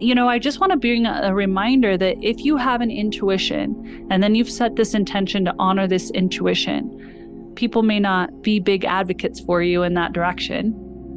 you 0.01 0.15
know, 0.15 0.29
I 0.29 0.41
just 0.41 0.61
want 0.61 0.73
to 0.73 0.77
bring 0.77 1.07
a, 1.07 1.33
reminder 1.33 1.97
that 1.97 2.17
if 2.21 2.45
you 2.45 2.57
have 2.57 2.81
an 2.81 2.91
intuition 2.91 4.07
and 4.11 4.23
then 4.23 4.35
you've 4.35 4.51
set 4.51 4.75
this 4.75 4.93
intention 4.93 5.45
to 5.45 5.55
honor 5.59 5.87
this 5.87 6.11
intuition, 6.11 7.53
people 7.55 7.83
may 7.85 8.01
not 8.01 8.43
be 8.43 8.59
big 8.59 8.85
advocates 8.85 9.39
for 9.41 9.63
you 9.63 9.83
in 9.85 9.95
that 9.95 10.13
direction 10.13 10.75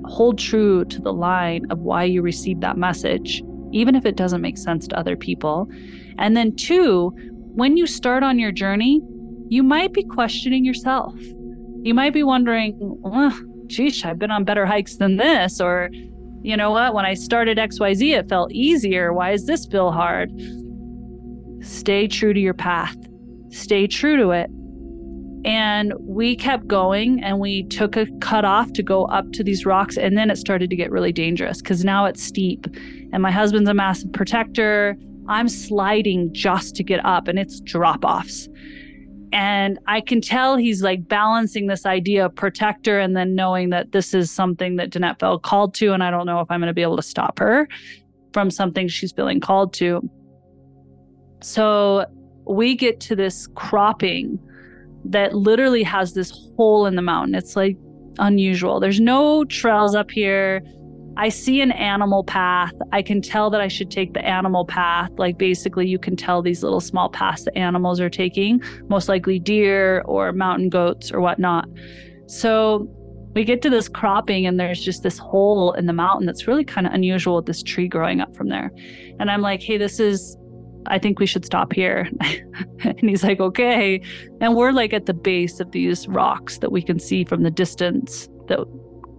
hold 0.07 0.39
true 0.39 0.85
to 0.85 1.01
the 1.01 1.13
line 1.13 1.65
of 1.69 1.79
why 1.79 2.03
you 2.03 2.21
received 2.21 2.61
that 2.61 2.77
message, 2.77 3.43
even 3.71 3.95
if 3.95 4.05
it 4.05 4.15
doesn't 4.15 4.41
make 4.41 4.57
sense 4.57 4.87
to 4.87 4.97
other 4.97 5.15
people. 5.15 5.67
And 6.17 6.35
then, 6.35 6.55
two, 6.55 7.13
when 7.55 7.77
you 7.77 7.85
start 7.87 8.23
on 8.23 8.39
your 8.39 8.51
journey, 8.51 9.01
you 9.49 9.63
might 9.63 9.93
be 9.93 10.03
questioning 10.03 10.65
yourself. 10.65 11.13
You 11.83 11.93
might 11.93 12.13
be 12.13 12.23
wondering, 12.23 12.77
oh, 13.03 13.39
geez, 13.67 14.03
I've 14.03 14.19
been 14.19 14.31
on 14.31 14.43
better 14.43 14.65
hikes 14.65 14.97
than 14.97 15.17
this. 15.17 15.61
Or, 15.61 15.89
you 16.41 16.57
know 16.57 16.71
what, 16.71 16.93
when 16.93 17.05
I 17.05 17.13
started 17.13 17.57
XYZ, 17.57 18.17
it 18.17 18.29
felt 18.29 18.51
easier. 18.51 19.13
Why 19.13 19.31
does 19.31 19.45
this 19.45 19.65
feel 19.65 19.91
hard? 19.91 20.31
Stay 21.61 22.07
true 22.07 22.33
to 22.33 22.39
your 22.39 22.53
path, 22.53 22.95
stay 23.49 23.87
true 23.87 24.17
to 24.17 24.31
it. 24.31 24.49
And 25.45 25.93
we 25.99 26.35
kept 26.35 26.67
going 26.67 27.23
and 27.23 27.39
we 27.39 27.63
took 27.63 27.95
a 27.95 28.05
cut 28.19 28.43
off 28.43 28.73
to 28.73 28.83
go 28.83 29.05
up 29.05 29.31
to 29.33 29.43
these 29.43 29.65
rocks. 29.65 29.97
And 29.97 30.17
then 30.17 30.29
it 30.29 30.37
started 30.37 30.69
to 30.69 30.75
get 30.75 30.91
really 30.91 31.13
dangerous 31.13 31.61
because 31.61 31.85
now 31.85 32.05
it's 32.05 32.21
steep. 32.21 32.67
And 33.13 33.21
my 33.21 33.31
husband's 33.31 33.69
a 33.69 33.73
massive 33.73 34.11
protector. 34.11 34.97
I'm 35.29 35.47
sliding 35.47 36.33
just 36.33 36.75
to 36.75 36.83
get 36.83 37.05
up 37.05 37.27
and 37.27 37.39
it's 37.39 37.61
drop 37.61 38.03
offs. 38.03 38.49
And 39.33 39.79
I 39.87 40.01
can 40.01 40.21
tell 40.21 40.55
he's 40.55 40.81
like 40.81 41.07
balancing 41.07 41.67
this 41.67 41.85
idea 41.85 42.25
of 42.25 42.35
protector 42.35 42.99
and 42.99 43.15
then 43.15 43.35
knowing 43.35 43.69
that 43.71 43.91
this 43.91 44.13
is 44.13 44.31
something 44.31 44.77
that 44.77 44.89
Danette 44.89 45.19
felt 45.19 45.43
called 45.43 45.73
to. 45.75 45.91
And 45.93 46.03
I 46.03 46.11
don't 46.11 46.25
know 46.25 46.39
if 46.39 46.49
I'm 46.49 46.59
going 46.59 46.67
to 46.67 46.73
be 46.73 46.81
able 46.81 46.95
to 46.95 47.01
stop 47.01 47.39
her 47.39 47.67
from 48.33 48.49
something 48.49 48.87
she's 48.87 49.11
feeling 49.11 49.39
called 49.39 49.73
to. 49.73 50.09
So 51.41 52.05
we 52.45 52.75
get 52.75 52.99
to 53.01 53.15
this 53.15 53.47
cropping 53.55 54.39
that 55.05 55.35
literally 55.35 55.83
has 55.83 56.13
this 56.13 56.31
hole 56.55 56.85
in 56.85 56.95
the 56.95 57.01
mountain. 57.01 57.35
It's 57.35 57.55
like 57.55 57.77
unusual. 58.19 58.79
There's 58.79 58.99
no 58.99 59.45
trails 59.45 59.95
up 59.95 60.11
here. 60.11 60.61
I 61.17 61.29
see 61.29 61.61
an 61.61 61.71
animal 61.71 62.23
path. 62.23 62.73
I 62.91 63.01
can 63.01 63.21
tell 63.21 63.49
that 63.49 63.59
I 63.59 63.67
should 63.67 63.89
take 63.89 64.13
the 64.13 64.23
animal 64.23 64.65
path. 64.65 65.09
Like 65.17 65.39
basically, 65.39 65.87
you 65.87 65.97
can 65.97 66.15
tell 66.15 66.43
these 66.43 66.61
little 66.61 66.79
small 66.79 67.09
paths 67.09 67.43
that 67.45 67.57
animals 67.57 67.99
are 67.99 68.09
taking, 68.09 68.61
most 68.87 69.09
likely 69.09 69.39
deer 69.39 70.01
or 70.01 70.31
mountain 70.31 70.69
goats 70.69 71.11
or 71.11 71.19
whatnot. 71.19 71.67
So 72.27 72.87
we 73.33 73.43
get 73.43 73.63
to 73.63 73.69
this 73.69 73.89
cropping, 73.89 74.45
and 74.45 74.59
there's 74.59 74.83
just 74.83 75.01
this 75.01 75.17
hole 75.17 75.73
in 75.73 75.87
the 75.87 75.93
mountain 75.93 76.27
that's 76.27 76.47
really 76.47 76.63
kind 76.63 76.85
of 76.85 76.93
unusual 76.93 77.37
with 77.37 77.47
this 77.47 77.63
tree 77.63 77.87
growing 77.87 78.21
up 78.21 78.35
from 78.35 78.49
there. 78.49 78.71
And 79.19 79.31
I'm 79.31 79.41
like, 79.41 79.63
hey, 79.63 79.77
this 79.77 79.99
is, 79.99 80.37
I 80.85 80.99
think 80.99 81.19
we 81.19 81.25
should 81.25 81.45
stop 81.45 81.73
here. 81.73 82.07
and 82.83 83.09
he's 83.09 83.23
like, 83.23 83.39
okay. 83.39 84.01
And 84.39 84.55
we're 84.55 84.71
like 84.71 84.93
at 84.93 85.07
the 85.07 85.15
base 85.15 85.59
of 85.59 85.71
these 85.71 86.07
rocks 86.07 86.59
that 86.59 86.71
we 86.71 86.83
can 86.83 86.99
see 86.99 87.25
from 87.25 87.41
the 87.41 87.51
distance 87.51 88.29
that 88.49 88.59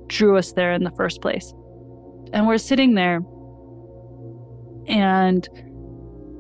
drew 0.06 0.36
us 0.36 0.52
there 0.52 0.72
in 0.72 0.84
the 0.84 0.92
first 0.92 1.20
place. 1.20 1.52
And 2.32 2.46
we're 2.46 2.58
sitting 2.58 2.94
there, 2.94 3.20
and 4.86 5.48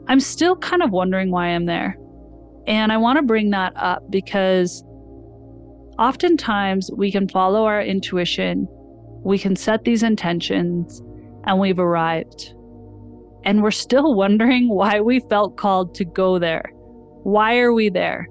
I'm 0.08 0.20
still 0.20 0.56
kind 0.56 0.82
of 0.82 0.90
wondering 0.90 1.30
why 1.30 1.48
I'm 1.48 1.66
there. 1.66 1.96
And 2.66 2.92
I 2.92 2.96
want 2.96 3.18
to 3.18 3.22
bring 3.22 3.50
that 3.50 3.72
up 3.76 4.10
because 4.10 4.82
oftentimes 5.98 6.90
we 6.96 7.10
can 7.10 7.28
follow 7.28 7.64
our 7.64 7.82
intuition, 7.82 8.66
we 9.24 9.38
can 9.38 9.56
set 9.56 9.84
these 9.84 10.02
intentions, 10.02 11.02
and 11.44 11.58
we've 11.58 11.78
arrived. 11.78 12.54
And 13.44 13.62
we're 13.62 13.70
still 13.70 14.14
wondering 14.22 14.68
why 14.68 15.00
we 15.00 15.20
felt 15.20 15.56
called 15.56 15.94
to 15.96 16.04
go 16.04 16.38
there. 16.38 16.70
Why 17.22 17.58
are 17.58 17.72
we 17.72 17.88
there? 17.88 18.26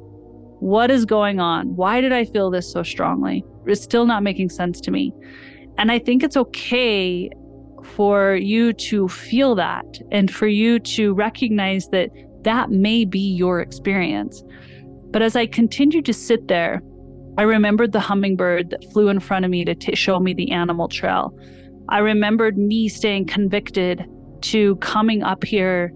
What 0.59 0.89
is 0.89 1.05
going 1.05 1.39
on? 1.39 1.75
Why 1.75 2.01
did 2.01 2.11
I 2.11 2.25
feel 2.25 2.49
this 2.49 2.71
so 2.71 2.81
strongly? 2.81 3.43
It's 3.65 3.83
still 3.83 4.05
not 4.05 4.23
making 4.23 4.49
sense 4.49 4.81
to 4.81 4.91
me. 4.91 5.13
And 5.77 5.91
I 5.91 5.99
think 5.99 6.23
it's 6.23 6.37
okay 6.37 7.29
for 7.87 8.35
you 8.35 8.73
to 8.73 9.07
feel 9.07 9.55
that 9.55 9.85
and 10.11 10.33
for 10.33 10.47
you 10.47 10.79
to 10.79 11.13
recognize 11.13 11.87
that 11.89 12.09
that 12.43 12.69
may 12.69 13.05
be 13.05 13.19
your 13.19 13.59
experience. 13.59 14.43
But 15.11 15.21
as 15.21 15.35
I 15.35 15.45
continued 15.45 16.05
to 16.05 16.13
sit 16.13 16.47
there, 16.47 16.81
I 17.37 17.43
remembered 17.43 17.91
the 17.91 17.99
hummingbird 17.99 18.71
that 18.71 18.83
flew 18.91 19.09
in 19.09 19.19
front 19.19 19.45
of 19.45 19.51
me 19.51 19.63
to 19.65 19.75
t- 19.75 19.95
show 19.95 20.19
me 20.19 20.33
the 20.33 20.51
animal 20.51 20.87
trail. 20.87 21.37
I 21.89 21.99
remembered 21.99 22.57
me 22.57 22.89
staying 22.89 23.27
convicted 23.27 24.05
to 24.41 24.75
coming 24.77 25.23
up 25.23 25.43
here, 25.43 25.93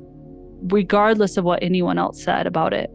regardless 0.64 1.38
of 1.38 1.44
what 1.44 1.62
anyone 1.64 1.98
else 1.98 2.24
said 2.24 2.48
about 2.48 2.74
it. 2.74 2.90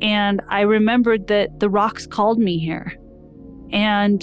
And 0.00 0.40
I 0.48 0.60
remembered 0.60 1.26
that 1.28 1.58
the 1.58 1.68
rocks 1.68 2.06
called 2.06 2.38
me 2.38 2.58
here. 2.58 2.96
And 3.72 4.22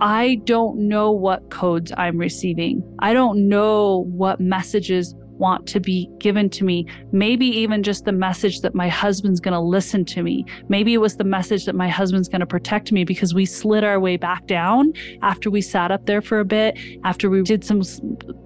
I 0.00 0.40
don't 0.44 0.88
know 0.88 1.10
what 1.10 1.50
codes 1.50 1.92
I'm 1.96 2.18
receiving. 2.18 2.82
I 2.98 3.12
don't 3.14 3.48
know 3.48 4.04
what 4.08 4.40
messages 4.40 5.14
want 5.38 5.66
to 5.68 5.80
be 5.80 6.10
given 6.18 6.48
to 6.50 6.64
me. 6.64 6.86
Maybe 7.12 7.46
even 7.46 7.82
just 7.82 8.04
the 8.04 8.12
message 8.12 8.60
that 8.60 8.74
my 8.74 8.88
husband's 8.88 9.40
going 9.40 9.52
to 9.52 9.60
listen 9.60 10.04
to 10.06 10.22
me. 10.22 10.44
Maybe 10.68 10.94
it 10.94 10.98
was 10.98 11.16
the 11.16 11.24
message 11.24 11.66
that 11.66 11.74
my 11.74 11.88
husband's 11.88 12.28
going 12.28 12.40
to 12.40 12.46
protect 12.46 12.92
me 12.92 13.04
because 13.04 13.34
we 13.34 13.44
slid 13.44 13.84
our 13.84 14.00
way 14.00 14.16
back 14.16 14.46
down 14.46 14.92
after 15.22 15.50
we 15.50 15.60
sat 15.60 15.90
up 15.90 16.06
there 16.06 16.22
for 16.22 16.40
a 16.40 16.44
bit, 16.44 16.78
after 17.04 17.28
we 17.28 17.42
did 17.42 17.64
some 17.64 17.82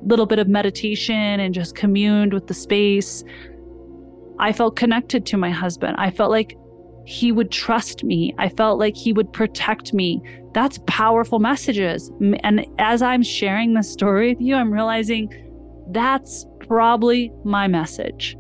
little 0.03 0.27
bit 0.27 0.39
of 0.39 0.49
meditation 0.49 1.41
and 1.41 1.55
just 1.55 1.75
communed 1.75 2.33
with 2.33 2.47
the 2.47 2.55
space. 2.55 3.25
I 4.39 4.53
felt 4.53 4.77
connected 4.77 5.27
to 5.27 5.37
my 5.37 5.51
husband. 5.51 5.97
I 5.99 6.11
felt 6.11 6.31
like 6.31 6.57
he 7.11 7.33
would 7.33 7.51
trust 7.51 8.05
me. 8.05 8.33
I 8.39 8.49
felt 8.49 8.79
like 8.79 8.97
he 8.97 9.13
would 9.13 9.33
protect 9.33 9.93
me. 9.93 10.23
That's 10.55 10.79
powerful 10.87 11.41
messages. 11.41 12.09
And 12.45 12.65
as 12.79 13.03
I'm 13.03 13.25
sharing 13.25 13.75
this 13.75 13.91
story 13.91 14.29
with 14.29 14.41
you, 14.41 14.55
I'm 14.55 14.73
realizing 14.73 15.29
that's 15.91 16.47
probably 16.61 17.33
my 17.45 17.67
message. 17.67 18.37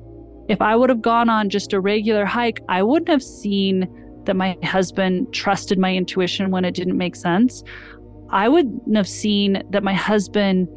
If 0.48 0.62
I 0.62 0.76
would 0.76 0.88
have 0.88 1.02
gone 1.02 1.28
on 1.28 1.50
just 1.50 1.72
a 1.72 1.80
regular 1.80 2.24
hike, 2.24 2.60
I 2.68 2.84
wouldn't 2.84 3.08
have 3.08 3.24
seen 3.24 3.88
that 4.26 4.36
my 4.36 4.56
husband 4.62 5.34
trusted 5.34 5.78
my 5.78 5.92
intuition 5.92 6.52
when 6.52 6.64
it 6.64 6.74
didn't 6.74 6.96
make 6.96 7.16
sense. 7.16 7.64
I 8.30 8.48
wouldn't 8.48 8.94
have 8.94 9.08
seen 9.08 9.64
that 9.70 9.82
my 9.82 9.94
husband 9.94 10.68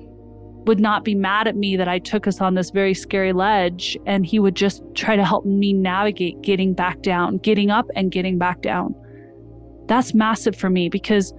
would 0.65 0.79
not 0.79 1.03
be 1.03 1.15
mad 1.15 1.47
at 1.47 1.55
me 1.55 1.75
that 1.75 1.87
I 1.87 1.99
took 1.99 2.27
us 2.27 2.39
on 2.41 2.55
this 2.55 2.69
very 2.69 2.93
scary 2.93 3.33
ledge 3.33 3.97
and 4.05 4.25
he 4.25 4.39
would 4.39 4.55
just 4.55 4.81
try 4.95 5.15
to 5.15 5.25
help 5.25 5.45
me 5.45 5.73
navigate 5.73 6.41
getting 6.41 6.73
back 6.73 7.01
down, 7.01 7.37
getting 7.37 7.69
up 7.69 7.87
and 7.95 8.11
getting 8.11 8.37
back 8.37 8.61
down. 8.61 8.95
That's 9.87 10.13
massive 10.13 10.55
for 10.55 10.69
me 10.69 10.89
because 10.89 11.33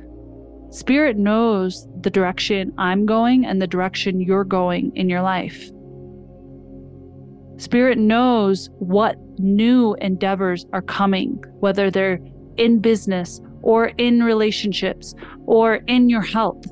Spirit 0.71 1.17
knows 1.17 1.87
the 2.01 2.11
direction 2.11 2.73
I'm 2.79 3.07
going 3.07 3.47
and 3.47 3.63
the 3.63 3.67
direction 3.67 4.21
you're 4.21 4.45
going 4.45 4.91
in 4.97 5.09
your 5.09 5.23
life. 5.23 5.71
Spirit 7.57 7.99
knows 7.99 8.69
what 8.81 9.17
new 9.39 9.95
endeavors 10.01 10.67
are 10.73 10.83
coming, 10.83 11.43
whether 11.61 11.91
they're 11.91 12.19
in 12.57 12.81
business 12.81 13.41
or 13.63 13.87
in 13.99 14.23
relationships 14.23 15.15
or 15.47 15.77
in 15.87 16.09
your 16.09 16.23
health. 16.23 16.67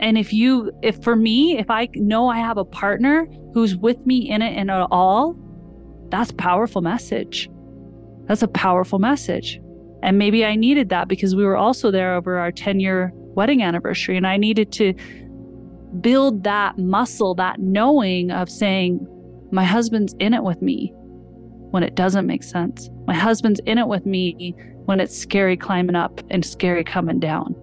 And 0.00 0.16
if 0.16 0.32
you, 0.32 0.72
if 0.82 1.02
for 1.02 1.14
me, 1.14 1.58
if 1.58 1.70
I 1.70 1.88
know 1.94 2.28
I 2.28 2.38
have 2.38 2.56
a 2.56 2.64
partner 2.64 3.26
who's 3.52 3.76
with 3.76 4.04
me 4.06 4.30
in 4.30 4.42
it 4.42 4.56
and 4.56 4.70
at 4.70 4.88
all, 4.90 5.36
that's 6.08 6.32
powerful 6.32 6.80
message. 6.80 7.48
That's 8.26 8.42
a 8.42 8.48
powerful 8.48 8.98
message. 8.98 9.60
And 10.02 10.18
maybe 10.18 10.44
I 10.44 10.56
needed 10.56 10.88
that 10.88 11.08
because 11.08 11.36
we 11.36 11.44
were 11.44 11.56
also 11.56 11.90
there 11.90 12.14
over 12.14 12.38
our 12.38 12.50
10 12.50 12.80
year 12.80 13.12
wedding 13.14 13.62
anniversary. 13.62 14.16
And 14.16 14.26
I 14.26 14.38
needed 14.38 14.72
to 14.72 14.94
build 16.00 16.44
that 16.44 16.78
muscle, 16.78 17.34
that 17.34 17.60
knowing 17.60 18.30
of 18.30 18.48
saying, 18.48 19.06
my 19.52 19.64
husband's 19.64 20.14
in 20.18 20.32
it 20.32 20.44
with 20.44 20.62
me 20.62 20.92
when 21.72 21.82
it 21.82 21.94
doesn't 21.94 22.26
make 22.26 22.42
sense. 22.42 22.88
My 23.06 23.14
husband's 23.14 23.60
in 23.66 23.78
it 23.78 23.88
with 23.88 24.06
me 24.06 24.54
when 24.86 25.00
it's 25.00 25.16
scary 25.16 25.56
climbing 25.56 25.96
up 25.96 26.20
and 26.30 26.44
scary 26.44 26.84
coming 26.84 27.20
down. 27.20 27.54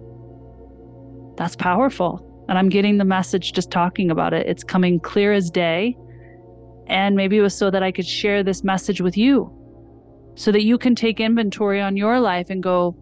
That's 1.36 1.56
powerful. 1.56 2.24
And 2.48 2.56
I'm 2.56 2.70
getting 2.70 2.96
the 2.96 3.04
message 3.04 3.52
just 3.52 3.70
talking 3.70 4.10
about 4.10 4.32
it. 4.32 4.46
It's 4.46 4.64
coming 4.64 4.98
clear 5.00 5.32
as 5.32 5.50
day. 5.50 5.96
And 6.86 7.14
maybe 7.14 7.36
it 7.36 7.42
was 7.42 7.56
so 7.56 7.70
that 7.70 7.82
I 7.82 7.92
could 7.92 8.06
share 8.06 8.42
this 8.42 8.64
message 8.64 9.02
with 9.02 9.16
you 9.16 9.54
so 10.34 10.52
that 10.52 10.64
you 10.64 10.78
can 10.78 10.94
take 10.94 11.20
inventory 11.20 11.80
on 11.80 11.96
your 11.96 12.20
life 12.20 12.48
and 12.48 12.62
go, 12.62 12.96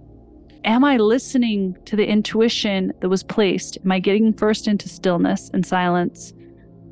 Am 0.64 0.85
I 0.85 0.96
listening 0.96 1.76
to 1.85 1.94
the 1.94 2.06
intuition 2.06 2.92
that 3.00 3.09
was 3.09 3.22
placed? 3.22 3.78
Am 3.85 3.92
I 3.92 4.00
getting 4.00 4.32
first 4.32 4.66
into 4.66 4.88
stillness 4.88 5.48
and 5.54 5.64
silence? 5.64 6.32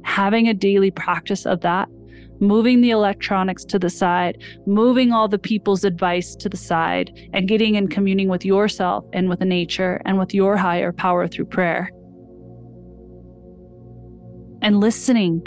Having 0.04 0.46
a 0.46 0.54
daily 0.54 0.92
practice 0.92 1.44
of 1.44 1.62
that, 1.62 1.88
moving 2.38 2.82
the 2.82 2.90
electronics 2.90 3.64
to 3.64 3.78
the 3.80 3.90
side, 3.90 4.40
moving 4.64 5.10
all 5.10 5.26
the 5.26 5.38
people's 5.38 5.82
advice 5.82 6.36
to 6.36 6.48
the 6.48 6.56
side, 6.56 7.10
and 7.32 7.48
getting 7.48 7.74
in 7.74 7.88
communing 7.88 8.28
with 8.28 8.44
yourself 8.44 9.04
and 9.12 9.28
with 9.28 9.40
the 9.40 9.44
nature 9.44 10.00
and 10.04 10.20
with 10.20 10.32
your 10.32 10.56
higher 10.56 10.92
power 10.92 11.26
through 11.26 11.46
prayer 11.46 11.90
and 14.64 14.80
listening, 14.80 15.46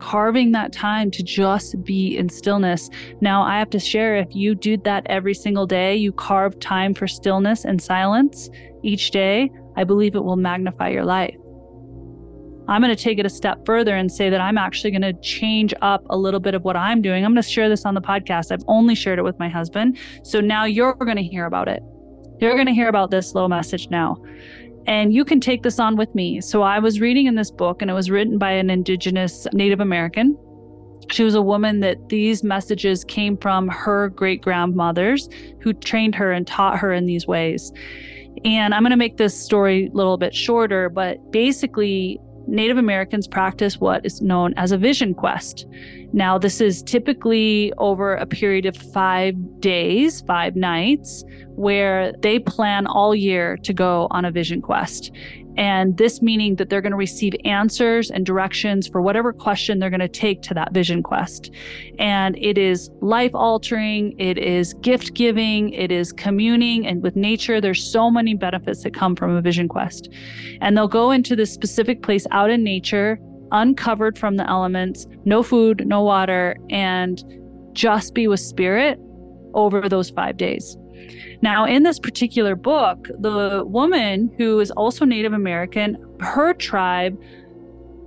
carving 0.00 0.52
that 0.52 0.72
time 0.72 1.10
to 1.12 1.22
just 1.22 1.80
be 1.84 2.16
in 2.16 2.30
stillness. 2.30 2.88
Now, 3.20 3.42
I 3.42 3.58
have 3.58 3.70
to 3.70 3.78
share 3.78 4.16
if 4.16 4.34
you 4.34 4.54
do 4.54 4.78
that 4.78 5.06
every 5.06 5.34
single 5.34 5.66
day, 5.66 5.94
you 5.94 6.12
carve 6.12 6.58
time 6.58 6.94
for 6.94 7.06
stillness 7.06 7.64
and 7.64 7.80
silence 7.80 8.48
each 8.82 9.10
day, 9.10 9.50
I 9.76 9.84
believe 9.84 10.14
it 10.16 10.24
will 10.24 10.36
magnify 10.36 10.88
your 10.88 11.04
life. 11.04 11.36
I'm 12.68 12.80
going 12.80 12.94
to 12.94 13.02
take 13.02 13.18
it 13.18 13.26
a 13.26 13.30
step 13.30 13.66
further 13.66 13.94
and 13.94 14.10
say 14.10 14.30
that 14.30 14.40
I'm 14.40 14.56
actually 14.56 14.92
going 14.92 15.02
to 15.02 15.12
change 15.20 15.74
up 15.82 16.02
a 16.08 16.16
little 16.16 16.40
bit 16.40 16.54
of 16.54 16.62
what 16.62 16.76
I'm 16.76 17.02
doing. 17.02 17.24
I'm 17.24 17.32
going 17.32 17.42
to 17.42 17.48
share 17.48 17.68
this 17.68 17.84
on 17.84 17.94
the 17.94 18.00
podcast. 18.00 18.50
I've 18.50 18.64
only 18.66 18.94
shared 18.94 19.18
it 19.18 19.22
with 19.22 19.38
my 19.38 19.48
husband. 19.48 19.98
So 20.22 20.40
now 20.40 20.64
you're 20.64 20.94
going 20.94 21.16
to 21.16 21.22
hear 21.22 21.44
about 21.44 21.68
it. 21.68 21.82
You're 22.40 22.54
going 22.54 22.66
to 22.66 22.72
hear 22.72 22.88
about 22.88 23.10
this 23.10 23.34
little 23.34 23.48
message 23.48 23.88
now 23.90 24.16
and 24.86 25.12
you 25.14 25.24
can 25.24 25.40
take 25.40 25.62
this 25.62 25.78
on 25.78 25.96
with 25.96 26.14
me. 26.14 26.40
So 26.40 26.62
I 26.62 26.78
was 26.78 27.00
reading 27.00 27.26
in 27.26 27.34
this 27.34 27.50
book, 27.50 27.82
and 27.82 27.90
it 27.90 27.94
was 27.94 28.10
written 28.10 28.38
by 28.38 28.52
an 28.52 28.70
indigenous 28.70 29.46
Native 29.52 29.80
American. 29.80 30.36
She 31.10 31.24
was 31.24 31.34
a 31.34 31.42
woman 31.42 31.80
that 31.80 32.08
these 32.08 32.42
messages 32.42 33.04
came 33.04 33.36
from 33.36 33.68
her 33.68 34.08
great 34.08 34.40
grandmothers 34.40 35.28
who 35.60 35.72
trained 35.72 36.14
her 36.14 36.32
and 36.32 36.46
taught 36.46 36.78
her 36.78 36.92
in 36.92 37.06
these 37.06 37.26
ways. 37.26 37.72
And 38.44 38.74
I'm 38.74 38.82
going 38.82 38.90
to 38.92 38.96
make 38.96 39.18
this 39.18 39.38
story 39.38 39.86
a 39.86 39.96
little 39.96 40.16
bit 40.16 40.34
shorter, 40.34 40.88
but 40.88 41.18
basically, 41.30 42.18
Native 42.46 42.76
Americans 42.76 43.26
practice 43.26 43.78
what 43.78 44.04
is 44.04 44.20
known 44.20 44.54
as 44.56 44.72
a 44.72 44.78
vision 44.78 45.14
quest. 45.14 45.66
Now, 46.12 46.38
this 46.38 46.60
is 46.60 46.82
typically 46.82 47.72
over 47.78 48.14
a 48.14 48.26
period 48.26 48.66
of 48.66 48.76
five 48.76 49.34
days, 49.60 50.20
five 50.22 50.56
nights, 50.56 51.24
where 51.54 52.12
they 52.20 52.38
plan 52.38 52.86
all 52.86 53.14
year 53.14 53.56
to 53.58 53.72
go 53.72 54.08
on 54.10 54.24
a 54.24 54.30
vision 54.30 54.60
quest. 54.60 55.10
And 55.56 55.96
this 55.98 56.22
meaning 56.22 56.56
that 56.56 56.70
they're 56.70 56.80
going 56.80 56.92
to 56.92 56.96
receive 56.96 57.34
answers 57.44 58.10
and 58.10 58.24
directions 58.24 58.88
for 58.88 59.02
whatever 59.02 59.32
question 59.32 59.78
they're 59.78 59.90
going 59.90 60.00
to 60.00 60.08
take 60.08 60.42
to 60.42 60.54
that 60.54 60.72
vision 60.72 61.02
quest. 61.02 61.50
And 61.98 62.36
it 62.38 62.58
is 62.58 62.90
life 63.00 63.34
altering, 63.34 64.18
it 64.18 64.38
is 64.38 64.74
gift 64.74 65.14
giving, 65.14 65.70
it 65.70 65.92
is 65.92 66.12
communing 66.12 66.86
and 66.86 67.02
with 67.02 67.16
nature. 67.16 67.60
There's 67.60 67.82
so 67.82 68.10
many 68.10 68.34
benefits 68.34 68.82
that 68.82 68.94
come 68.94 69.16
from 69.16 69.36
a 69.36 69.42
vision 69.42 69.68
quest. 69.68 70.08
And 70.60 70.76
they'll 70.76 70.88
go 70.88 71.10
into 71.10 71.36
this 71.36 71.52
specific 71.52 72.02
place 72.02 72.26
out 72.30 72.50
in 72.50 72.64
nature, 72.64 73.18
uncovered 73.50 74.18
from 74.18 74.36
the 74.36 74.48
elements, 74.48 75.06
no 75.24 75.42
food, 75.42 75.86
no 75.86 76.02
water, 76.02 76.56
and 76.70 77.22
just 77.72 78.14
be 78.14 78.28
with 78.28 78.40
spirit 78.40 78.98
over 79.54 79.88
those 79.88 80.10
five 80.10 80.36
days. 80.36 80.76
Now, 81.42 81.64
in 81.64 81.82
this 81.82 81.98
particular 81.98 82.54
book, 82.54 83.08
the 83.18 83.64
woman 83.66 84.32
who 84.38 84.60
is 84.60 84.70
also 84.72 85.04
Native 85.04 85.32
American, 85.32 85.96
her 86.20 86.54
tribe 86.54 87.20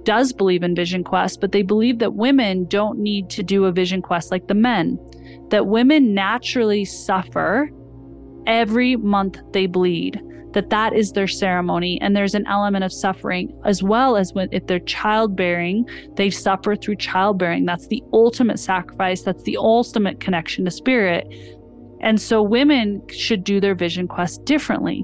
does 0.03 0.31
believe 0.31 0.63
in 0.63 0.75
vision 0.75 1.03
quest, 1.03 1.41
but 1.41 1.51
they 1.51 1.63
believe 1.63 1.99
that 1.99 2.13
women 2.13 2.65
don't 2.65 2.99
need 2.99 3.29
to 3.31 3.43
do 3.43 3.65
a 3.65 3.71
vision 3.71 4.01
quest 4.01 4.31
like 4.31 4.47
the 4.47 4.53
men, 4.53 4.99
that 5.49 5.67
women 5.67 6.13
naturally 6.13 6.86
suffer 6.86 7.69
every 8.45 8.95
month 8.95 9.39
they 9.51 9.65
bleed 9.65 10.21
that 10.55 10.69
that 10.69 10.95
is 10.95 11.12
their 11.12 11.27
ceremony 11.27 11.99
and 12.01 12.15
there's 12.15 12.34
an 12.34 12.47
element 12.47 12.84
of 12.84 12.91
suffering 12.91 13.53
as 13.65 13.84
well 13.84 14.15
as 14.15 14.34
when 14.34 14.47
if 14.51 14.65
they're 14.67 14.79
childbearing 14.79 15.86
they 16.15 16.29
suffer 16.29 16.75
through 16.75 16.95
childbearing. 16.95 17.65
That's 17.65 17.88
the 17.88 18.01
ultimate 18.13 18.58
sacrifice 18.58 19.21
that's 19.21 19.43
the 19.43 19.58
ultimate 19.58 20.21
connection 20.21 20.65
to 20.65 20.71
spirit 20.71 21.27
and 22.06 22.22
so 22.22 22.41
women 22.41 23.02
should 23.10 23.44
do 23.44 23.60
their 23.60 23.74
vision 23.74 24.08
quest 24.08 24.46
differently. 24.46 25.04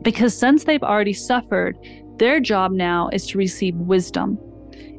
Because 0.00 0.36
since 0.36 0.64
they've 0.64 0.82
already 0.82 1.12
suffered, 1.12 1.76
their 2.18 2.40
job 2.40 2.72
now 2.72 3.10
is 3.12 3.26
to 3.28 3.38
receive 3.38 3.76
wisdom 3.76 4.38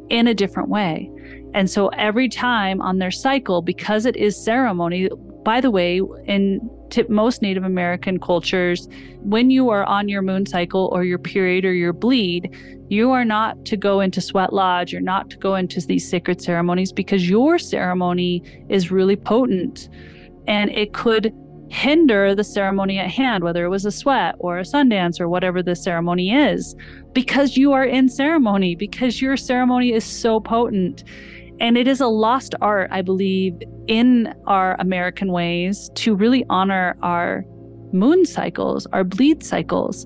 in 0.10 0.28
a 0.28 0.36
different 0.36 0.70
way. 0.70 1.10
And 1.56 1.70
so 1.72 1.88
every 1.90 2.30
time 2.30 2.82
on 2.82 3.00
their 3.00 3.10
cycle, 3.10 3.64
because 3.64 4.06
it 4.06 4.16
is 4.16 4.42
ceremony, 4.42 5.10
by 5.44 5.60
the 5.60 5.72
way, 5.72 6.02
in 6.26 6.70
most 7.10 7.42
Native 7.42 7.64
American 7.64 8.20
cultures, 8.20 8.88
when 9.22 9.50
you 9.50 9.70
are 9.70 9.86
on 9.86 10.08
your 10.08 10.22
moon 10.22 10.46
cycle 10.46 10.88
or 10.94 11.04
your 11.04 11.18
period 11.18 11.66
or 11.66 11.74
your 11.74 11.94
bleed, 11.94 12.56
you 12.90 13.10
are 13.10 13.26
not 13.26 13.66
to 13.66 13.76
go 13.76 14.02
into 14.02 14.22
sweat 14.22 14.54
lodge, 14.54 14.92
you're 14.94 15.02
not 15.02 15.32
to 15.32 15.38
go 15.38 15.56
into 15.56 15.82
these 15.82 16.08
sacred 16.08 16.42
ceremonies 16.42 16.92
because 16.92 17.28
your 17.28 17.58
ceremony 17.58 18.44
is 18.70 18.92
really 18.92 19.16
potent 19.16 19.90
and 20.48 20.72
it 20.72 20.94
could 20.94 21.34
hinder 21.70 22.34
the 22.34 22.44
ceremony 22.44 22.98
at 22.98 23.10
hand, 23.10 23.44
whether 23.44 23.66
it 23.66 23.70
was 23.70 23.86
a 23.86 23.92
sweat 23.92 24.36
or 24.40 24.58
a 24.58 24.66
sun 24.66 24.90
dance 24.90 25.20
or 25.20 25.28
whatever 25.28 25.62
the 25.62 25.76
ceremony 25.76 26.34
is, 26.34 26.76
because 27.14 27.58
you 27.58 27.74
are 27.74 27.84
in 27.84 28.08
ceremony, 28.08 28.76
because 28.76 29.22
your 29.22 29.36
ceremony 29.36 29.92
is 29.92 30.06
so 30.06 30.40
potent. 30.40 31.04
And 31.60 31.78
it 31.78 31.88
is 31.88 32.00
a 32.00 32.08
lost 32.08 32.56
art, 32.62 32.90
I 32.92 33.02
believe, 33.02 33.54
in 33.88 34.34
our 34.46 34.76
American 34.80 35.32
ways 35.32 35.90
to 35.96 36.16
really 36.16 36.46
honor 36.50 36.96
our 37.02 37.44
moon 37.92 38.26
cycles, 38.26 38.86
our 38.94 39.04
bleed 39.04 39.44
cycles. 39.44 40.06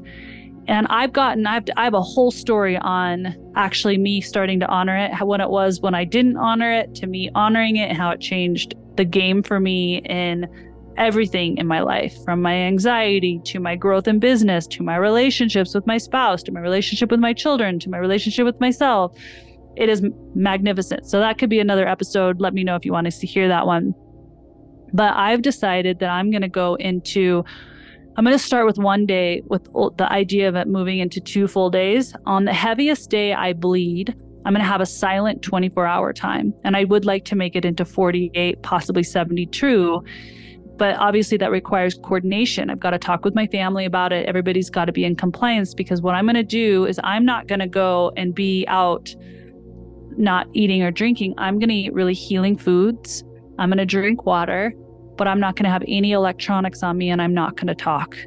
And 0.67 0.87
I've 0.89 1.11
gotten, 1.11 1.45
I've, 1.45 1.65
I 1.75 1.83
have 1.83 1.93
a 1.93 2.01
whole 2.01 2.31
story 2.31 2.77
on 2.77 3.35
actually 3.55 3.97
me 3.97 4.21
starting 4.21 4.59
to 4.61 4.67
honor 4.67 4.95
it, 4.95 5.11
when 5.25 5.41
it 5.41 5.49
was 5.49 5.81
when 5.81 5.93
I 5.93 6.05
didn't 6.05 6.37
honor 6.37 6.71
it, 6.71 6.95
to 6.95 7.07
me 7.07 7.29
honoring 7.35 7.75
it, 7.75 7.95
how 7.95 8.11
it 8.11 8.21
changed 8.21 8.73
the 8.95 9.05
game 9.05 9.43
for 9.43 9.59
me 9.59 9.99
in 9.99 10.47
everything 10.97 11.57
in 11.57 11.65
my 11.65 11.79
life 11.79 12.13
from 12.25 12.41
my 12.41 12.53
anxiety 12.53 13.39
to 13.45 13.59
my 13.59 13.75
growth 13.75 14.07
in 14.07 14.19
business 14.19 14.67
to 14.67 14.83
my 14.83 14.97
relationships 14.97 15.73
with 15.73 15.87
my 15.87 15.97
spouse 15.97 16.43
to 16.43 16.51
my 16.51 16.59
relationship 16.59 17.09
with 17.09 17.19
my 17.19 17.33
children 17.33 17.79
to 17.79 17.89
my 17.89 17.97
relationship 17.97 18.45
with 18.45 18.59
myself. 18.59 19.15
It 19.77 19.87
is 19.87 20.03
magnificent. 20.35 21.05
So 21.05 21.19
that 21.19 21.37
could 21.37 21.49
be 21.49 21.59
another 21.59 21.87
episode. 21.87 22.41
Let 22.41 22.53
me 22.53 22.63
know 22.63 22.75
if 22.75 22.83
you 22.83 22.91
want 22.91 23.09
to 23.09 23.27
hear 23.27 23.47
that 23.47 23.65
one. 23.65 23.93
But 24.93 25.15
I've 25.15 25.41
decided 25.41 25.99
that 25.99 26.09
I'm 26.09 26.29
going 26.29 26.41
to 26.41 26.49
go 26.49 26.75
into 26.75 27.43
I'm 28.17 28.25
going 28.25 28.37
to 28.37 28.43
start 28.43 28.65
with 28.65 28.77
one 28.77 29.05
day 29.05 29.41
with 29.45 29.63
the 29.97 30.11
idea 30.11 30.49
of 30.49 30.55
it 30.55 30.67
moving 30.67 30.99
into 30.99 31.21
two 31.21 31.47
full 31.47 31.69
days. 31.69 32.13
On 32.25 32.43
the 32.43 32.53
heaviest 32.53 33.09
day 33.09 33.33
I 33.33 33.53
bleed, 33.53 34.13
I'm 34.45 34.53
going 34.53 34.63
to 34.63 34.69
have 34.69 34.81
a 34.81 34.85
silent 34.85 35.41
24 35.41 35.85
hour 35.85 36.13
time. 36.13 36.53
And 36.63 36.75
I 36.75 36.83
would 36.85 37.05
like 37.05 37.25
to 37.25 37.35
make 37.35 37.55
it 37.55 37.63
into 37.63 37.85
48, 37.85 38.61
possibly 38.63 39.03
72. 39.03 40.03
But 40.77 40.95
obviously, 40.97 41.37
that 41.37 41.51
requires 41.51 41.93
coordination. 41.93 42.71
I've 42.71 42.79
got 42.79 42.91
to 42.91 42.97
talk 42.97 43.23
with 43.23 43.35
my 43.35 43.45
family 43.47 43.85
about 43.85 44.11
it. 44.11 44.27
Everybody's 44.27 44.69
got 44.69 44.85
to 44.85 44.91
be 44.91 45.05
in 45.05 45.15
compliance 45.15 45.75
because 45.75 46.01
what 46.01 46.15
I'm 46.15 46.25
going 46.25 46.35
to 46.35 46.43
do 46.43 46.85
is 46.85 46.99
I'm 47.03 47.23
not 47.23 47.47
going 47.47 47.59
to 47.59 47.67
go 47.67 48.11
and 48.17 48.33
be 48.33 48.65
out 48.67 49.13
not 50.17 50.47
eating 50.53 50.81
or 50.81 50.89
drinking. 50.89 51.35
I'm 51.37 51.59
going 51.59 51.69
to 51.69 51.75
eat 51.75 51.93
really 51.93 52.15
healing 52.15 52.57
foods. 52.57 53.23
I'm 53.59 53.69
going 53.69 53.77
to 53.77 53.85
drink 53.85 54.25
water, 54.25 54.73
but 55.17 55.27
I'm 55.27 55.39
not 55.39 55.55
going 55.55 55.65
to 55.65 55.69
have 55.69 55.83
any 55.87 56.13
electronics 56.13 56.81
on 56.81 56.97
me 56.97 57.09
and 57.09 57.21
I'm 57.21 57.33
not 57.33 57.57
going 57.57 57.67
to 57.67 57.75
talk. 57.75 58.17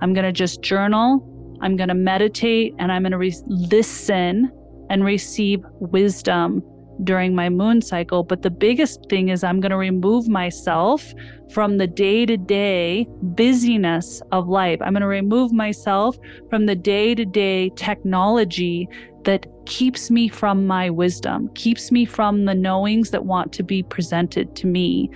I'm 0.00 0.12
going 0.12 0.24
to 0.24 0.32
just 0.32 0.60
journal. 0.60 1.28
I'm 1.62 1.76
going 1.76 1.88
to 1.88 1.94
meditate 1.94 2.74
and 2.80 2.90
I'm 2.90 3.02
going 3.02 3.12
to 3.12 3.18
re- 3.18 3.42
listen 3.46 4.50
and 4.92 5.04
receive 5.04 5.64
wisdom 5.80 6.62
during 7.02 7.34
my 7.34 7.48
moon 7.48 7.80
cycle. 7.80 8.22
But 8.22 8.42
the 8.42 8.50
biggest 8.50 9.08
thing 9.08 9.30
is, 9.30 9.42
I'm 9.42 9.58
going 9.58 9.70
to 9.70 9.76
remove 9.76 10.28
myself 10.28 11.12
from 11.50 11.78
the 11.78 11.86
day 11.86 12.26
to 12.26 12.36
day 12.36 13.08
busyness 13.22 14.22
of 14.30 14.48
life. 14.48 14.78
I'm 14.82 14.92
going 14.92 15.00
to 15.00 15.06
remove 15.06 15.50
myself 15.52 16.16
from 16.50 16.66
the 16.66 16.76
day 16.76 17.14
to 17.14 17.24
day 17.24 17.70
technology 17.70 18.88
that 19.24 19.46
keeps 19.66 20.10
me 20.10 20.28
from 20.28 20.66
my 20.66 20.90
wisdom, 20.90 21.48
keeps 21.54 21.90
me 21.90 22.04
from 22.04 22.44
the 22.44 22.54
knowings 22.54 23.10
that 23.10 23.24
want 23.24 23.52
to 23.54 23.62
be 23.62 23.82
presented 23.82 24.54
to 24.56 24.66
me. 24.66 25.10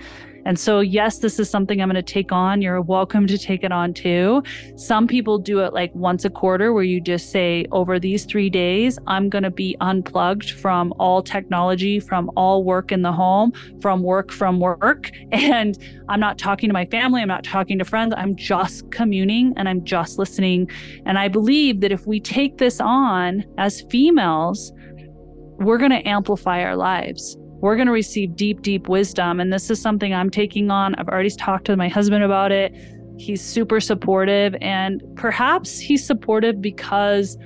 And 0.47 0.57
so, 0.57 0.79
yes, 0.79 1.19
this 1.19 1.39
is 1.39 1.49
something 1.49 1.81
I'm 1.81 1.89
going 1.89 1.95
to 1.95 2.01
take 2.01 2.31
on. 2.31 2.61
You're 2.61 2.81
welcome 2.81 3.27
to 3.27 3.37
take 3.37 3.65
it 3.65 3.73
on 3.73 3.93
too. 3.93 4.41
Some 4.77 5.05
people 5.05 5.39
do 5.39 5.59
it 5.59 5.73
like 5.73 5.93
once 5.93 6.23
a 6.23 6.29
quarter, 6.29 6.71
where 6.71 6.85
you 6.85 7.01
just 7.01 7.31
say, 7.31 7.65
over 7.73 7.99
these 7.99 8.23
three 8.23 8.49
days, 8.49 8.97
I'm 9.07 9.27
going 9.27 9.43
to 9.43 9.51
be 9.51 9.75
unplugged 9.81 10.51
from 10.51 10.93
all 10.99 11.21
technology, 11.21 11.99
from 11.99 12.31
all 12.37 12.63
work 12.63 12.93
in 12.93 13.01
the 13.01 13.11
home, 13.11 13.51
from 13.81 14.03
work 14.03 14.31
from 14.31 14.61
work. 14.61 15.11
And 15.33 15.77
I'm 16.07 16.21
not 16.21 16.37
talking 16.37 16.69
to 16.69 16.73
my 16.73 16.85
family, 16.85 17.21
I'm 17.21 17.27
not 17.27 17.43
talking 17.43 17.77
to 17.79 17.85
friends, 17.85 18.13
I'm 18.15 18.35
just 18.35 18.89
communing 18.91 19.53
and 19.57 19.67
I'm 19.67 19.83
just 19.83 20.17
listening. 20.17 20.69
And 21.05 21.19
I 21.19 21.27
believe 21.27 21.81
that 21.81 21.91
if 21.91 22.07
we 22.07 22.21
take 22.21 22.57
this 22.57 22.79
on 22.79 23.43
as 23.57 23.81
females, 23.89 24.71
we're 25.59 25.77
going 25.77 25.91
to 25.91 26.07
amplify 26.07 26.63
our 26.63 26.77
lives 26.77 27.37
we're 27.59 27.75
going 27.75 27.87
to 27.87 27.93
receive 27.93 28.35
deep, 28.35 28.61
deep 28.61 28.87
wisdom. 28.87 29.39
And 29.39 29.51
this 29.51 29.69
is 29.69 29.81
something 29.81 30.13
I'm 30.13 30.29
taking 30.29 30.69
on. 30.69 30.95
I've 30.95 31.07
already 31.07 31.29
talked 31.31 31.65
to 31.65 31.77
my 31.77 31.87
husband 31.87 32.23
about 32.23 32.51
it. 32.51 32.73
He's 33.17 33.41
super 33.41 33.79
supportive. 33.79 34.55
And 34.61 35.01
perhaps 35.15 35.79
he's 35.79 36.05
supportive 36.05 36.61
because 36.61 37.37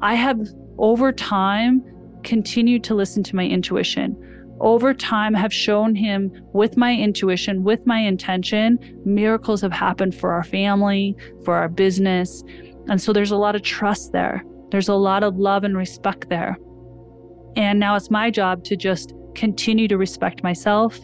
I 0.00 0.14
have 0.14 0.40
over 0.78 1.12
time 1.12 1.82
continued 2.22 2.82
to 2.84 2.94
listen 2.94 3.22
to 3.24 3.36
my 3.36 3.44
intuition. 3.44 4.16
Over 4.60 4.94
time, 4.94 5.34
have 5.34 5.52
shown 5.52 5.94
him 5.94 6.30
with 6.52 6.76
my 6.76 6.94
intuition, 6.94 7.64
with 7.64 7.86
my 7.86 7.98
intention, 7.98 8.78
miracles 9.04 9.60
have 9.60 9.72
happened 9.72 10.14
for 10.14 10.32
our 10.32 10.44
family, 10.44 11.16
for 11.44 11.54
our 11.56 11.68
business. 11.68 12.42
And 12.88 13.02
so 13.02 13.12
there's 13.12 13.32
a 13.32 13.36
lot 13.36 13.56
of 13.56 13.62
trust 13.62 14.12
there. 14.12 14.42
There's 14.70 14.88
a 14.88 14.94
lot 14.94 15.22
of 15.22 15.36
love 15.36 15.64
and 15.64 15.76
respect 15.76 16.30
there. 16.30 16.56
And 17.56 17.78
now 17.78 17.96
it's 17.96 18.10
my 18.10 18.30
job 18.30 18.64
to 18.64 18.76
just 18.76 19.12
continue 19.34 19.88
to 19.88 19.96
respect 19.96 20.42
myself, 20.42 20.98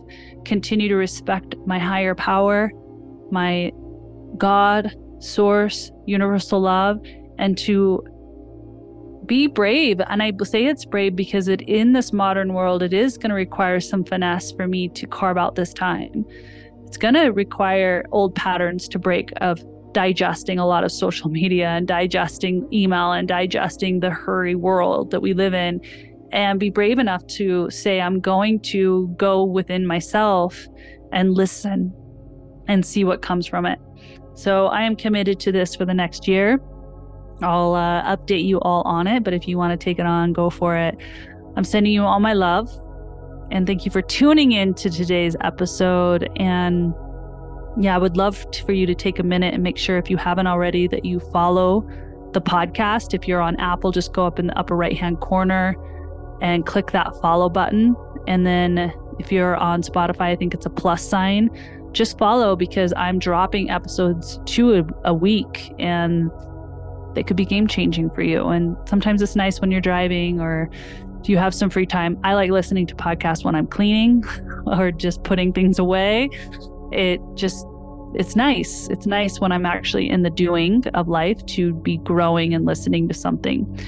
continue 0.45 0.89
to 0.89 0.97
respect 0.97 1.55
my 1.67 1.79
higher 1.79 2.15
power, 2.15 2.71
my 3.31 3.73
God, 4.37 4.95
source, 5.19 5.91
universal 6.07 6.61
love, 6.61 7.01
and 7.39 7.57
to 7.59 8.03
be 9.27 9.47
brave. 9.47 10.01
And 10.09 10.23
I 10.23 10.33
say 10.43 10.67
it's 10.67 10.85
brave 10.85 11.15
because 11.15 11.49
it 11.49 11.61
in 11.63 11.93
this 11.93 12.13
modern 12.13 12.53
world, 12.53 12.83
it 12.83 12.93
is 12.93 13.17
going 13.17 13.31
to 13.31 13.37
require 13.37 13.81
some 13.81 14.05
finesse 14.05 14.53
for 14.53 14.67
me 14.67 14.89
to 14.89 15.07
carve 15.07 15.39
out 15.39 15.55
this 15.55 15.73
time. 15.73 16.25
It's 16.87 16.97
going 16.97 17.15
to 17.15 17.29
require 17.29 18.05
old 18.11 18.35
patterns 18.35 18.89
to 18.89 18.99
break 18.99 19.31
of 19.41 19.63
digesting 19.93 20.59
a 20.59 20.67
lot 20.67 20.85
of 20.85 20.93
social 20.93 21.31
media 21.31 21.69
and 21.69 21.87
digesting 21.87 22.67
email 22.73 23.13
and 23.13 23.29
digesting 23.29 24.01
the 24.01 24.11
hurry 24.11 24.55
world 24.55 25.11
that 25.11 25.21
we 25.21 25.33
live 25.33 25.55
in 25.55 25.81
and 26.33 26.61
be 26.61 26.71
brave 26.71 26.99
enough 26.99 27.27
to 27.27 27.69
say, 27.71 28.01
I'm 28.01 28.21
going 28.21 28.61
to 28.61 29.13
go 29.17 29.45
within 29.45 29.87
myself 29.87 30.67
and 31.13 31.35
listen 31.35 31.93
and 32.69 32.85
see 32.87 33.05
what 33.05 33.23
comes 33.23 33.47
from 33.47 33.67
it. 33.67 33.79
So 34.35 34.67
I 34.67 34.83
am 34.83 34.97
committed 34.97 35.41
to 35.41 35.53
this 35.53 35.75
for 35.75 35.85
the 35.85 35.95
next 35.95 36.29
year. 36.29 36.61
I'll 37.43 37.75
uh, 37.75 38.17
update 38.17 38.45
you 38.45 38.61
all 38.61 38.83
on 38.83 39.07
it, 39.07 39.25
but 39.25 39.35
if 39.35 39.49
you 39.49 39.59
want 39.59 39.79
to 39.79 39.83
take 39.83 39.99
it 39.99 40.07
on, 40.07 40.33
go 40.33 40.51
for 40.51 40.77
it. 40.77 40.97
I'm 41.57 41.65
sending 41.65 41.93
you 41.93 42.05
all 42.05 42.21
my 42.21 42.33
love. 42.33 42.71
And 43.51 43.67
thank 43.67 43.85
you 43.85 43.91
for 43.91 44.03
tuning 44.03 44.53
in 44.53 44.75
to 44.75 44.91
today's 44.91 45.35
episode. 45.41 46.29
And 46.37 46.95
yeah, 47.79 47.95
I 47.95 47.99
would 47.99 48.17
love 48.17 48.49
to, 48.51 48.65
for 48.65 48.73
you 48.73 48.87
to 48.87 48.95
take 48.95 49.19
a 49.19 49.23
minute 49.25 49.55
and 49.55 49.63
make 49.63 49.77
sure 49.77 49.99
if 49.99 50.09
you 50.09 50.17
haven't 50.17 50.47
already 50.47 50.87
that 50.89 51.05
you 51.05 51.19
follow 51.19 51.89
the 52.33 52.41
podcast. 52.41 53.15
If 53.15 53.27
you're 53.27 53.41
on 53.41 53.57
Apple, 53.57 53.91
just 53.91 54.13
go 54.13 54.27
up 54.27 54.39
in 54.39 54.47
the 54.47 54.59
upper 54.59 54.77
right 54.77 54.97
hand 54.97 55.21
corner 55.21 55.75
and 56.41 56.67
click 56.67 56.93
that 56.93 57.15
follow 57.21 57.49
button. 57.49 57.97
And 58.27 58.47
then 58.47 58.93
if 59.19 59.31
you're 59.31 59.57
on 59.57 59.83
Spotify, 59.83 60.23
I 60.23 60.37
think 60.37 60.55
it's 60.55 60.67
a 60.67 60.71
plus 60.71 61.07
sign. 61.07 61.51
Just 61.93 62.19
follow 62.19 62.57
because 62.57 62.93
I'm 62.97 63.19
dropping 63.19 63.71
episodes 63.71 64.41
two 64.47 64.75
a, 64.75 65.11
a 65.11 65.15
week 65.15 65.73
and 65.79 66.31
they 67.15 67.23
could 67.23 67.37
be 67.37 67.45
game 67.45 67.67
changing 67.67 68.11
for 68.11 68.23
you. 68.23 68.49
And 68.49 68.77
sometimes 68.89 69.23
it's 69.23 69.37
nice 69.37 69.61
when 69.61 69.71
you're 69.71 69.81
driving 69.81 70.41
or 70.41 70.71
do 71.23 71.33
you 71.33 71.39
have 71.39 71.55
some 71.55 71.69
free 71.69 71.87
time? 71.87 72.19
I 72.25 72.35
like 72.35 72.51
listening 72.51 72.87
to 72.87 72.95
podcasts 72.95 73.45
when 73.45 73.55
I'm 73.55 73.67
cleaning 73.67 74.25
or 74.67 74.91
just 74.91 75.23
putting 75.25 75.53
things 75.53 75.79
away. 75.79 76.31
It 76.93 77.21
just 77.35 77.67
it's 78.15 78.35
nice. 78.35 78.89
It's 78.89 79.07
nice 79.07 79.39
when 79.39 79.53
I'm 79.53 79.65
actually 79.65 80.11
in 80.11 80.23
the 80.23 80.31
doing 80.31 80.85
of 80.95 81.07
life 81.09 81.45
to 81.47 81.75
be 81.75 81.99
growing 81.99 82.55
and 82.55 82.65
listening 82.65 83.07
to 83.09 83.15
something. 83.15 83.79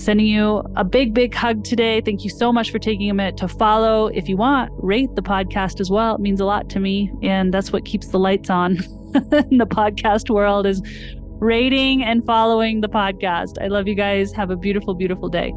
Sending 0.00 0.26
you 0.26 0.64
a 0.76 0.84
big, 0.84 1.12
big 1.12 1.34
hug 1.34 1.62
today. 1.62 2.00
Thank 2.00 2.24
you 2.24 2.30
so 2.30 2.50
much 2.50 2.70
for 2.70 2.78
taking 2.78 3.10
a 3.10 3.14
minute 3.14 3.36
to 3.36 3.48
follow. 3.48 4.06
If 4.06 4.30
you 4.30 4.36
want, 4.38 4.72
rate 4.78 5.14
the 5.14 5.20
podcast 5.20 5.78
as 5.78 5.90
well. 5.90 6.14
It 6.14 6.22
means 6.22 6.40
a 6.40 6.46
lot 6.46 6.70
to 6.70 6.80
me. 6.80 7.12
And 7.22 7.52
that's 7.52 7.70
what 7.70 7.84
keeps 7.84 8.06
the 8.06 8.18
lights 8.18 8.48
on 8.48 8.76
in 9.50 9.58
the 9.58 9.66
podcast 9.66 10.30
world 10.30 10.66
is 10.66 10.80
rating 11.38 12.02
and 12.02 12.24
following 12.24 12.80
the 12.80 12.88
podcast. 12.88 13.62
I 13.62 13.66
love 13.66 13.86
you 13.86 13.94
guys. 13.94 14.32
Have 14.32 14.50
a 14.50 14.56
beautiful, 14.56 14.94
beautiful 14.94 15.28
day. 15.28 15.52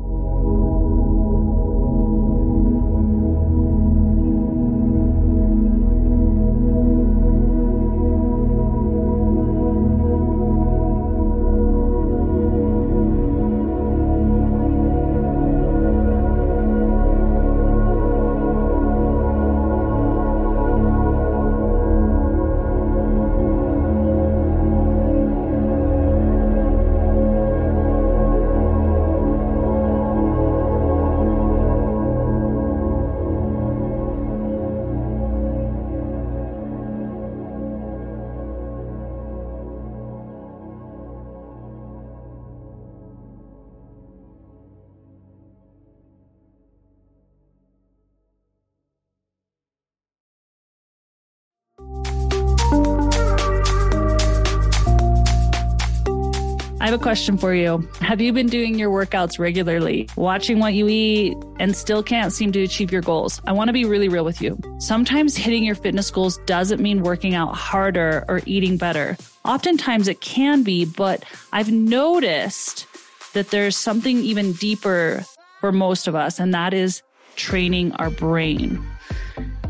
I 56.83 56.87
have 56.87 56.99
a 56.99 57.01
question 57.01 57.37
for 57.37 57.55
you. 57.55 57.87
Have 58.01 58.19
you 58.19 58.33
been 58.33 58.47
doing 58.47 58.77
your 58.77 58.91
workouts 58.91 59.39
regularly, 59.39 60.09
watching 60.17 60.59
what 60.59 60.73
you 60.73 60.89
eat, 60.89 61.33
and 61.57 61.73
still 61.77 62.03
can't 62.03 62.33
seem 62.33 62.51
to 62.51 62.61
achieve 62.61 62.91
your 62.91 63.01
goals? 63.01 63.41
I 63.47 63.53
want 63.53 63.69
to 63.69 63.73
be 63.73 63.85
really 63.85 64.09
real 64.09 64.25
with 64.25 64.41
you. 64.41 64.59
Sometimes 64.79 65.37
hitting 65.37 65.63
your 65.63 65.75
fitness 65.75 66.11
goals 66.11 66.39
doesn't 66.39 66.81
mean 66.81 67.03
working 67.03 67.35
out 67.35 67.55
harder 67.55 68.25
or 68.27 68.41
eating 68.45 68.75
better. 68.75 69.15
Oftentimes 69.45 70.09
it 70.09 70.19
can 70.19 70.63
be, 70.63 70.83
but 70.83 71.23
I've 71.53 71.71
noticed 71.71 72.85
that 73.31 73.51
there's 73.51 73.77
something 73.77 74.17
even 74.17 74.51
deeper 74.51 75.23
for 75.61 75.71
most 75.71 76.09
of 76.09 76.15
us, 76.15 76.37
and 76.37 76.53
that 76.53 76.73
is 76.73 77.01
training 77.37 77.93
our 77.93 78.09
brain. 78.09 78.85